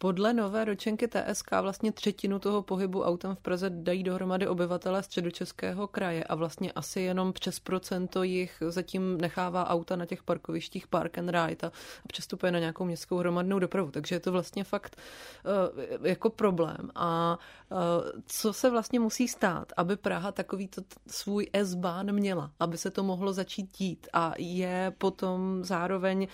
podle 0.03 0.33
nové 0.33 0.65
ročenky 0.65 1.09
TSK 1.09 1.51
vlastně 1.61 1.93
třetinu 1.93 2.39
toho 2.39 2.63
pohybu 2.63 3.03
autem 3.03 3.35
v 3.35 3.41
Praze 3.41 3.71
dají 3.71 4.03
dohromady 4.03 4.49
obyvatele 4.49 5.03
středočeského 5.03 5.89
kraje 5.89 6.25
a 6.25 6.35
vlastně 6.35 6.73
asi 6.73 7.01
jenom 7.01 7.33
přes 7.33 7.59
procento 7.59 8.23
jich 8.23 8.63
zatím 8.69 9.21
nechává 9.21 9.69
auta 9.69 9.97
na 9.97 10.07
těch 10.07 10.23
parkovištích 10.23 10.87
park 10.87 11.19
and 11.19 11.29
ride 11.29 11.67
a 11.67 11.73
přestupuje 12.07 12.53
na 12.53 12.59
nějakou 12.59 12.85
městskou 12.85 13.17
hromadnou 13.17 13.59
dopravu. 13.59 13.91
Takže 13.91 14.15
je 14.15 14.21
to 14.21 14.33
vlastně 14.33 14.65
fakt 14.65 14.97
uh, 14.97 16.07
jako 16.07 16.31
problém. 16.31 16.91
A 16.95 17.39
uh, 17.71 17.79
co 18.27 18.53
se 18.53 18.71
vlastně 18.71 19.01
musí 19.01 19.29
stát, 19.29 19.73
aby 19.77 19.97
Praha 19.97 20.33
takovýto 20.33 20.83
svůj 21.07 21.47
S-Bahn 21.53 22.13
měla, 22.13 22.51
aby 22.61 22.79
se 22.79 22.91
to 22.91 23.03
mohlo 23.03 23.33
začít 23.33 23.79
dít 23.79 24.09
a 24.13 24.33
je 24.39 24.93
potom 24.99 25.65
zároveň 25.65 26.29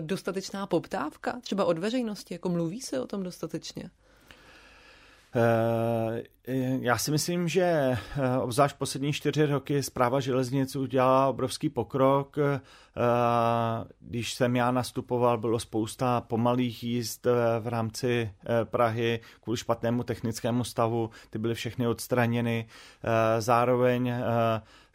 dostatečná 0.00 0.66
poptávka, 0.66 1.40
třeba 1.40 1.64
od 1.64 1.78
veřejnosti, 1.78 2.34
jako 2.34 2.48
mluví 2.48 2.80
se 2.80 3.00
o 3.00 3.06
tom 3.06 3.22
dostatečně? 3.22 3.90
Eh, 5.36 6.22
Já 6.80 6.98
si 6.98 7.10
myslím, 7.10 7.48
že 7.48 7.62
eh, 7.62 7.98
obzvlášť 8.40 8.76
poslední 8.76 9.12
čtyři 9.12 9.46
roky 9.46 9.82
zpráva 9.82 10.20
železnic 10.20 10.76
udělala 10.76 11.28
obrovský 11.28 11.68
pokrok. 11.68 12.36
Když 14.00 14.34
jsem 14.34 14.56
já 14.56 14.70
nastupoval, 14.70 15.38
bylo 15.38 15.58
spousta 15.58 16.20
pomalých 16.20 16.84
jízd 16.84 17.26
v 17.60 17.66
rámci 17.66 18.30
Prahy 18.64 19.20
kvůli 19.40 19.56
špatnému 19.56 20.02
technickému 20.02 20.64
stavu. 20.64 21.10
Ty 21.30 21.38
byly 21.38 21.54
všechny 21.54 21.86
odstraněny. 21.86 22.66
Zároveň 23.38 24.12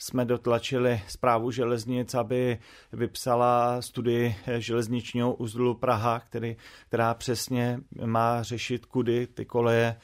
jsme 0.02 0.26
dotlačili 0.26 1.02
zprávu 1.08 1.52
železnic, 1.52 2.14
aby 2.14 2.60
vypsala 2.94 3.82
studii 3.82 4.36
železničního 4.58 5.34
uzlu 5.34 5.74
Praha, 5.74 6.20
který, 6.20 6.56
která 6.88 7.14
přesně 7.14 7.80
má 8.06 8.44
řešit, 8.44 8.86
kudy 8.86 9.28
ty 9.28 9.46
koleje 9.46 9.96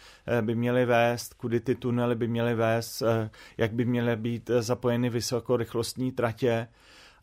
by 0.41 0.55
měly 0.55 0.85
vést, 0.85 1.33
kudy 1.33 1.59
ty 1.59 1.75
tunely 1.75 2.15
by 2.15 2.27
měly 2.27 2.55
vést, 2.55 3.01
eh, 3.01 3.29
jak 3.57 3.73
by 3.73 3.85
měly 3.85 4.15
být 4.15 4.51
zapojeny 4.59 5.09
vysokorychlostní 5.09 6.11
tratě. 6.11 6.67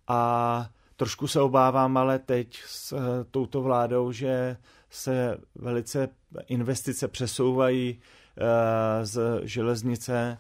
A 0.08 0.70
trošku 0.96 1.26
se 1.26 1.40
obávám 1.40 1.96
ale 1.96 2.18
teď 2.18 2.62
s 2.66 2.92
eh, 2.92 3.24
touto 3.30 3.62
vládou, 3.62 4.12
že 4.12 4.56
se 4.90 5.38
velice 5.54 6.08
investice 6.46 7.08
přesouvají 7.08 8.00
eh, 8.36 9.06
z 9.06 9.40
železnice 9.42 10.38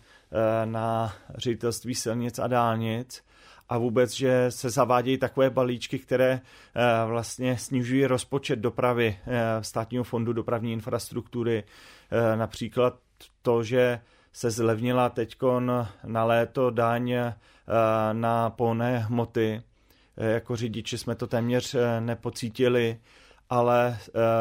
na 0.64 1.12
ředitelství 1.34 1.94
silnic 1.94 2.38
a 2.38 2.46
dálnic 2.46 3.24
a 3.68 3.78
vůbec, 3.78 4.12
že 4.12 4.46
se 4.48 4.70
zavádějí 4.70 5.18
takové 5.18 5.50
balíčky, 5.50 5.98
které 5.98 6.40
vlastně 7.06 7.58
snižují 7.58 8.06
rozpočet 8.06 8.58
dopravy 8.58 9.18
státního 9.60 10.04
fondu 10.04 10.32
dopravní 10.32 10.72
infrastruktury. 10.72 11.64
Například 12.36 12.94
to, 13.42 13.62
že 13.62 14.00
se 14.32 14.50
zlevnila 14.50 15.08
teď 15.08 15.36
na 16.04 16.24
léto 16.24 16.70
daň 16.70 17.10
eh, 17.10 17.34
na 18.12 18.50
polné 18.50 18.98
hmoty. 18.98 19.62
Eh, 20.16 20.30
jako 20.30 20.56
řidiči 20.56 20.98
jsme 20.98 21.14
to 21.14 21.26
téměř 21.26 21.74
eh, 21.74 22.00
nepocítili, 22.00 22.98
ale 23.52 23.98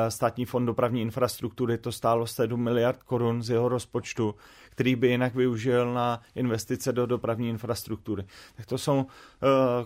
státní 0.09 0.45
fond 0.45 0.65
dopravní 0.65 1.01
infrastruktury 1.01 1.77
to 1.77 1.91
stálo 1.91 2.27
7 2.27 2.63
miliard 2.63 3.03
korun 3.03 3.43
z 3.43 3.49
jeho 3.49 3.69
rozpočtu, 3.69 4.35
který 4.69 4.95
by 4.95 5.07
jinak 5.07 5.35
využil 5.35 5.93
na 5.93 6.21
investice 6.35 6.91
do 6.91 7.05
dopravní 7.05 7.49
infrastruktury. 7.49 8.23
Tak 8.55 8.65
to 8.65 8.77
jsou 8.77 9.05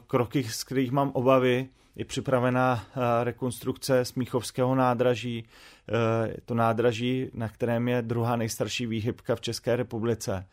kroky, 0.07 0.43
z 0.43 0.63
kterých 0.63 0.91
mám 0.91 1.11
obavy 1.11 1.69
je 1.95 2.05
připravená 2.05 2.83
eh, 2.88 3.23
rekonstrukce 3.23 4.05
Smíchovského 4.05 4.75
nádraží. 4.75 5.45
Eh, 5.89 6.38
to 6.45 6.53
nádraží, 6.53 7.29
na 7.33 7.49
kterém 7.49 7.88
je 7.88 8.01
druhá 8.01 8.35
nejstarší 8.35 8.85
výhybka 8.85 9.35
v 9.35 9.41
České 9.41 9.75
republice. 9.75 10.45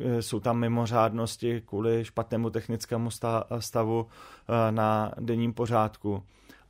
Eh, 0.00 0.22
jsou 0.22 0.40
tam 0.40 0.58
mimořádnosti 0.58 1.62
kvůli 1.66 2.04
špatnému 2.04 2.50
technickému 2.50 3.10
stavu 3.58 4.06
na 4.70 5.12
denním 5.20 5.52
pořádku. 5.52 6.22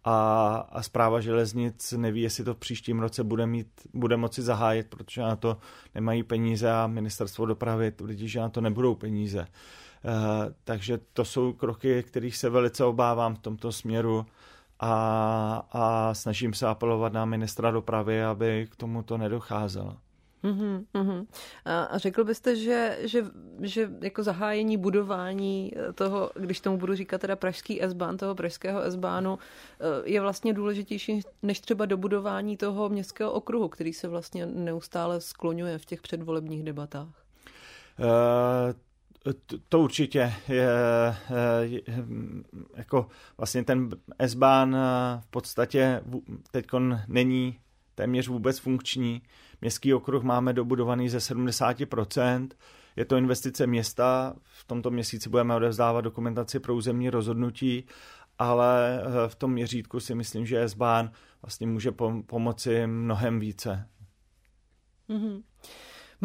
A, 0.05 0.57
a 0.73 0.83
zpráva 0.83 1.21
železnic 1.21 1.93
neví, 1.93 2.23
jestli 2.23 2.45
to 2.45 2.55
v 2.55 2.59
příštím 2.59 3.01
roce 3.01 3.25
bude, 3.25 3.47
mít, 3.47 3.69
bude 3.95 4.17
moci 4.17 4.43
zahájit, 4.43 4.87
protože 4.89 5.21
na 5.21 5.37
to 5.37 5.57
nemají 5.95 6.23
peníze 6.23 6.73
a 6.73 6.87
ministerstvo 6.87 7.47
dopravy 7.47 7.91
tvrdí, 7.91 8.29
že 8.29 8.41
na 8.41 8.49
to 8.49 8.61
nebudou 8.61 8.95
peníze. 8.95 9.47
Eh, 10.05 10.55
takže 10.65 10.99
to 11.13 11.25
jsou 11.25 11.53
kroky, 11.53 12.03
kterých 12.03 12.37
se 12.37 12.51
velice 12.51 12.85
obávám 12.85 13.35
v 13.35 13.39
tomto 13.39 13.73
směru 13.73 14.27
a, 14.81 15.67
a 15.73 16.15
snažím 16.15 16.55
se 16.55 16.67
apelovat 16.67 17.13
na 17.13 17.25
ministra 17.25 17.71
dopravy, 17.71 18.25
aby 18.25 18.69
k 18.71 18.77
tomuto 18.77 19.19
nedocházelo. 19.19 19.97
Uhum, 20.45 20.87
uhum. 20.95 21.27
A 21.65 21.99
řekl 21.99 22.25
byste, 22.25 22.57
že, 22.57 22.99
že, 23.03 23.25
že 23.61 23.91
jako 24.01 24.23
zahájení 24.23 24.77
budování 24.77 25.73
eh, 25.77 25.93
toho, 25.93 26.31
když 26.35 26.61
tomu 26.61 26.77
budu 26.77 26.95
říkat 26.95 27.21
teda 27.21 27.37
pražský 27.37 27.83
S-Bahn, 27.83 28.17
toho 28.17 28.35
pražského 28.35 28.81
S-Bahnu, 28.81 29.39
eh, 29.39 29.85
je 30.05 30.21
vlastně 30.21 30.53
důležitější 30.53 31.21
než 31.43 31.61
třeba 31.61 31.87
dobudování 31.87 32.57
toho 32.57 32.89
městského 32.89 33.33
okruhu, 33.33 33.69
který 33.69 33.93
se 33.93 34.09
vlastně 34.09 34.47
neustále 34.47 35.21
skloňuje 35.21 35.79
v 35.79 35.85
těch 35.85 36.03
předvolebních 36.03 36.63
debatách? 36.63 37.25
Uh, 37.99 38.73
to 39.69 39.81
určitě 39.81 40.33
je, 40.49 40.69
je 41.63 41.83
jako 42.75 43.07
vlastně 43.39 43.65
ten 43.65 43.89
S-Bahn 44.19 44.77
v 45.21 45.27
podstatě 45.31 46.03
teď 46.51 46.67
není 47.09 47.59
téměř 47.95 48.29
vůbec 48.29 48.59
funkční. 48.59 49.23
Městský 49.61 49.95
okruh 49.95 50.23
máme 50.23 50.53
dobudovaný 50.53 51.09
ze 51.09 51.19
70%. 51.19 52.49
Je 52.97 53.05
to 53.05 53.17
investice 53.17 53.67
města, 53.67 54.35
v 54.43 54.65
tomto 54.65 54.91
měsíci 54.91 55.29
budeme 55.29 55.55
odevzdávat 55.55 56.01
dokumentaci 56.01 56.61
pro 56.61 56.75
územní 56.75 57.11
rozhodnutí, 57.11 57.85
ale 58.39 59.03
eh, 59.03 59.29
v 59.29 59.35
tom 59.35 59.53
měřítku 59.53 60.01
si 60.01 60.15
myslím, 60.15 60.47
že 60.47 60.63
S-Bahn 60.63 61.11
vlastně 61.43 61.67
může 61.67 61.93
pomoci 62.27 62.87
mnohem 62.87 63.41
více. 63.41 63.89
Mm-hmm. 65.09 65.43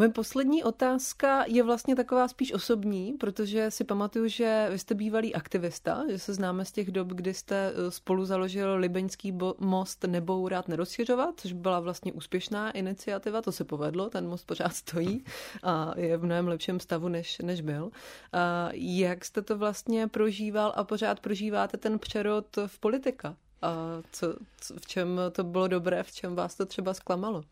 Moje 0.00 0.10
poslední 0.10 0.64
otázka 0.64 1.44
je 1.46 1.62
vlastně 1.62 1.96
taková 1.96 2.28
spíš 2.28 2.52
osobní, 2.52 3.12
protože 3.12 3.70
si 3.70 3.84
pamatuju, 3.84 4.28
že 4.28 4.68
vy 4.70 4.78
jste 4.78 4.94
bývalý 4.94 5.34
aktivista, 5.34 6.04
že 6.10 6.18
se 6.18 6.34
známe 6.34 6.64
z 6.64 6.72
těch 6.72 6.90
dob, 6.90 7.08
kdy 7.08 7.34
jste 7.34 7.72
eh, 7.72 7.90
spolu 7.90 8.24
založil 8.24 8.74
Libeňský 8.74 9.38
most 9.58 10.04
Nebourat 10.04 10.68
nerozšiřovat, 10.68 11.40
což 11.40 11.52
byla 11.52 11.80
vlastně 11.80 12.12
úspěšná 12.12 12.70
iniciativa, 12.70 13.42
to 13.42 13.52
se 13.52 13.64
povedlo, 13.64 14.10
ten 14.10 14.28
most 14.28 14.44
pořád 14.44 14.74
stojí 14.74 15.24
a 15.62 15.92
je 15.96 16.16
v 16.16 16.24
mnohem 16.24 16.48
lepším 16.48 16.80
stavu, 16.80 17.08
než, 17.08 17.38
než 17.38 17.60
byl. 17.60 17.90
A 18.32 18.68
jak 18.72 19.24
jste 19.24 19.42
to 19.42 19.58
vlastně 19.58 20.08
prožíval 20.08 20.72
a 20.76 20.84
pořád 20.84 21.20
prožíváte 21.20 21.76
ten 21.76 21.98
přerod 21.98 22.46
v 22.66 22.78
politika? 22.78 23.36
A 23.62 23.74
co, 24.12 24.34
co, 24.60 24.74
v 24.74 24.86
čem 24.86 25.20
to 25.32 25.44
bylo 25.44 25.68
dobré, 25.68 26.02
v 26.02 26.12
čem 26.12 26.34
vás 26.34 26.54
to 26.54 26.66
třeba 26.66 26.94
zklamalo? 26.94 27.44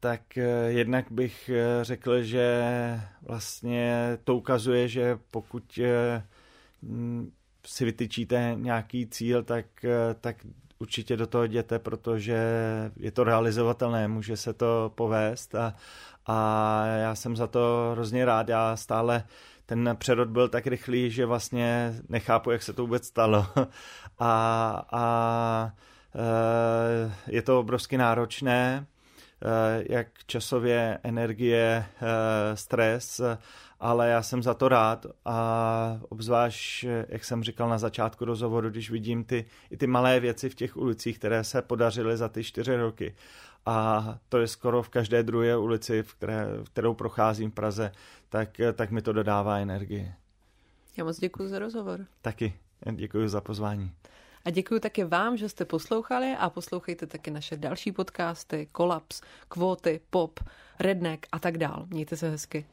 Tak 0.00 0.38
eh, 0.38 0.42
jednak 0.68 1.12
bych 1.12 1.48
eh, 1.48 1.84
řekl, 1.84 2.22
že 2.22 2.64
vlastně 3.22 4.18
to 4.24 4.36
ukazuje, 4.36 4.88
že 4.88 5.18
pokud 5.30 5.80
eh, 5.82 6.22
si 7.66 7.84
vytyčíte 7.84 8.54
nějaký 8.58 9.06
cíl, 9.06 9.42
tak, 9.42 9.66
tak 10.20 10.36
určitě 10.78 11.16
do 11.16 11.26
toho 11.26 11.44
jděte, 11.44 11.78
protože 11.78 12.38
je 12.96 13.10
to 13.10 13.24
realizovatelné, 13.24 14.08
může 14.08 14.36
se 14.36 14.52
to 14.52 14.92
povést 14.94 15.54
a, 15.54 15.74
a 16.26 16.86
já 16.86 17.14
jsem 17.14 17.36
za 17.36 17.46
to 17.46 17.88
hrozně 17.92 18.24
rád. 18.24 18.48
Já 18.48 18.76
stále 18.76 19.24
ten 19.66 19.96
přerod 19.98 20.28
byl 20.28 20.48
tak 20.48 20.66
rychlý, 20.66 21.10
že 21.10 21.26
vlastně 21.26 21.94
nechápu, 22.08 22.50
jak 22.50 22.62
se 22.62 22.72
to 22.72 22.82
vůbec 22.82 23.06
stalo. 23.06 23.46
A, 24.18 24.86
a 24.92 25.72
je 27.26 27.42
to 27.42 27.60
obrovsky 27.60 27.98
náročné, 27.98 28.86
jak 29.88 30.06
časově 30.26 30.98
energie, 31.02 31.86
eh, 31.86 32.56
stres, 32.56 33.20
ale 33.80 34.08
já 34.08 34.22
jsem 34.22 34.42
za 34.42 34.54
to 34.54 34.68
rád 34.68 35.06
a 35.24 36.00
obzvlášť, 36.08 36.84
jak 37.08 37.24
jsem 37.24 37.42
říkal 37.42 37.68
na 37.68 37.78
začátku 37.78 38.24
rozhovoru, 38.24 38.70
když 38.70 38.90
vidím 38.90 39.24
ty, 39.24 39.44
i 39.70 39.76
ty 39.76 39.86
malé 39.86 40.20
věci 40.20 40.48
v 40.48 40.54
těch 40.54 40.76
ulicích, 40.76 41.18
které 41.18 41.44
se 41.44 41.62
podařily 41.62 42.16
za 42.16 42.28
ty 42.28 42.44
čtyři 42.44 42.76
roky. 42.76 43.14
A 43.66 44.18
to 44.28 44.38
je 44.38 44.46
skoro 44.48 44.82
v 44.82 44.88
každé 44.88 45.22
druhé 45.22 45.56
ulici, 45.56 46.02
v 46.02 46.14
které, 46.14 46.46
v 46.64 46.64
kterou 46.64 46.94
procházím 46.94 47.50
v 47.50 47.54
Praze, 47.54 47.92
tak, 48.28 48.60
tak 48.74 48.90
mi 48.90 49.02
to 49.02 49.12
dodává 49.12 49.58
energii. 49.58 50.12
Já 50.96 51.04
moc 51.04 51.18
děkuji 51.18 51.48
za 51.48 51.58
rozhovor. 51.58 52.06
Taky. 52.22 52.54
Děkuji 52.92 53.28
za 53.28 53.40
pozvání. 53.40 53.92
A 54.46 54.50
děkuji 54.50 54.80
také 54.80 55.04
vám, 55.04 55.36
že 55.36 55.48
jste 55.48 55.64
poslouchali 55.64 56.36
a 56.38 56.50
poslouchejte 56.50 57.06
také 57.06 57.30
naše 57.30 57.56
další 57.56 57.92
podcasty, 57.92 58.68
Kolaps, 58.72 59.20
Kvóty, 59.48 60.00
Pop, 60.10 60.40
Redneck 60.80 61.26
a 61.32 61.38
tak 61.38 61.58
dál. 61.58 61.86
Mějte 61.90 62.16
se 62.16 62.30
hezky. 62.30 62.66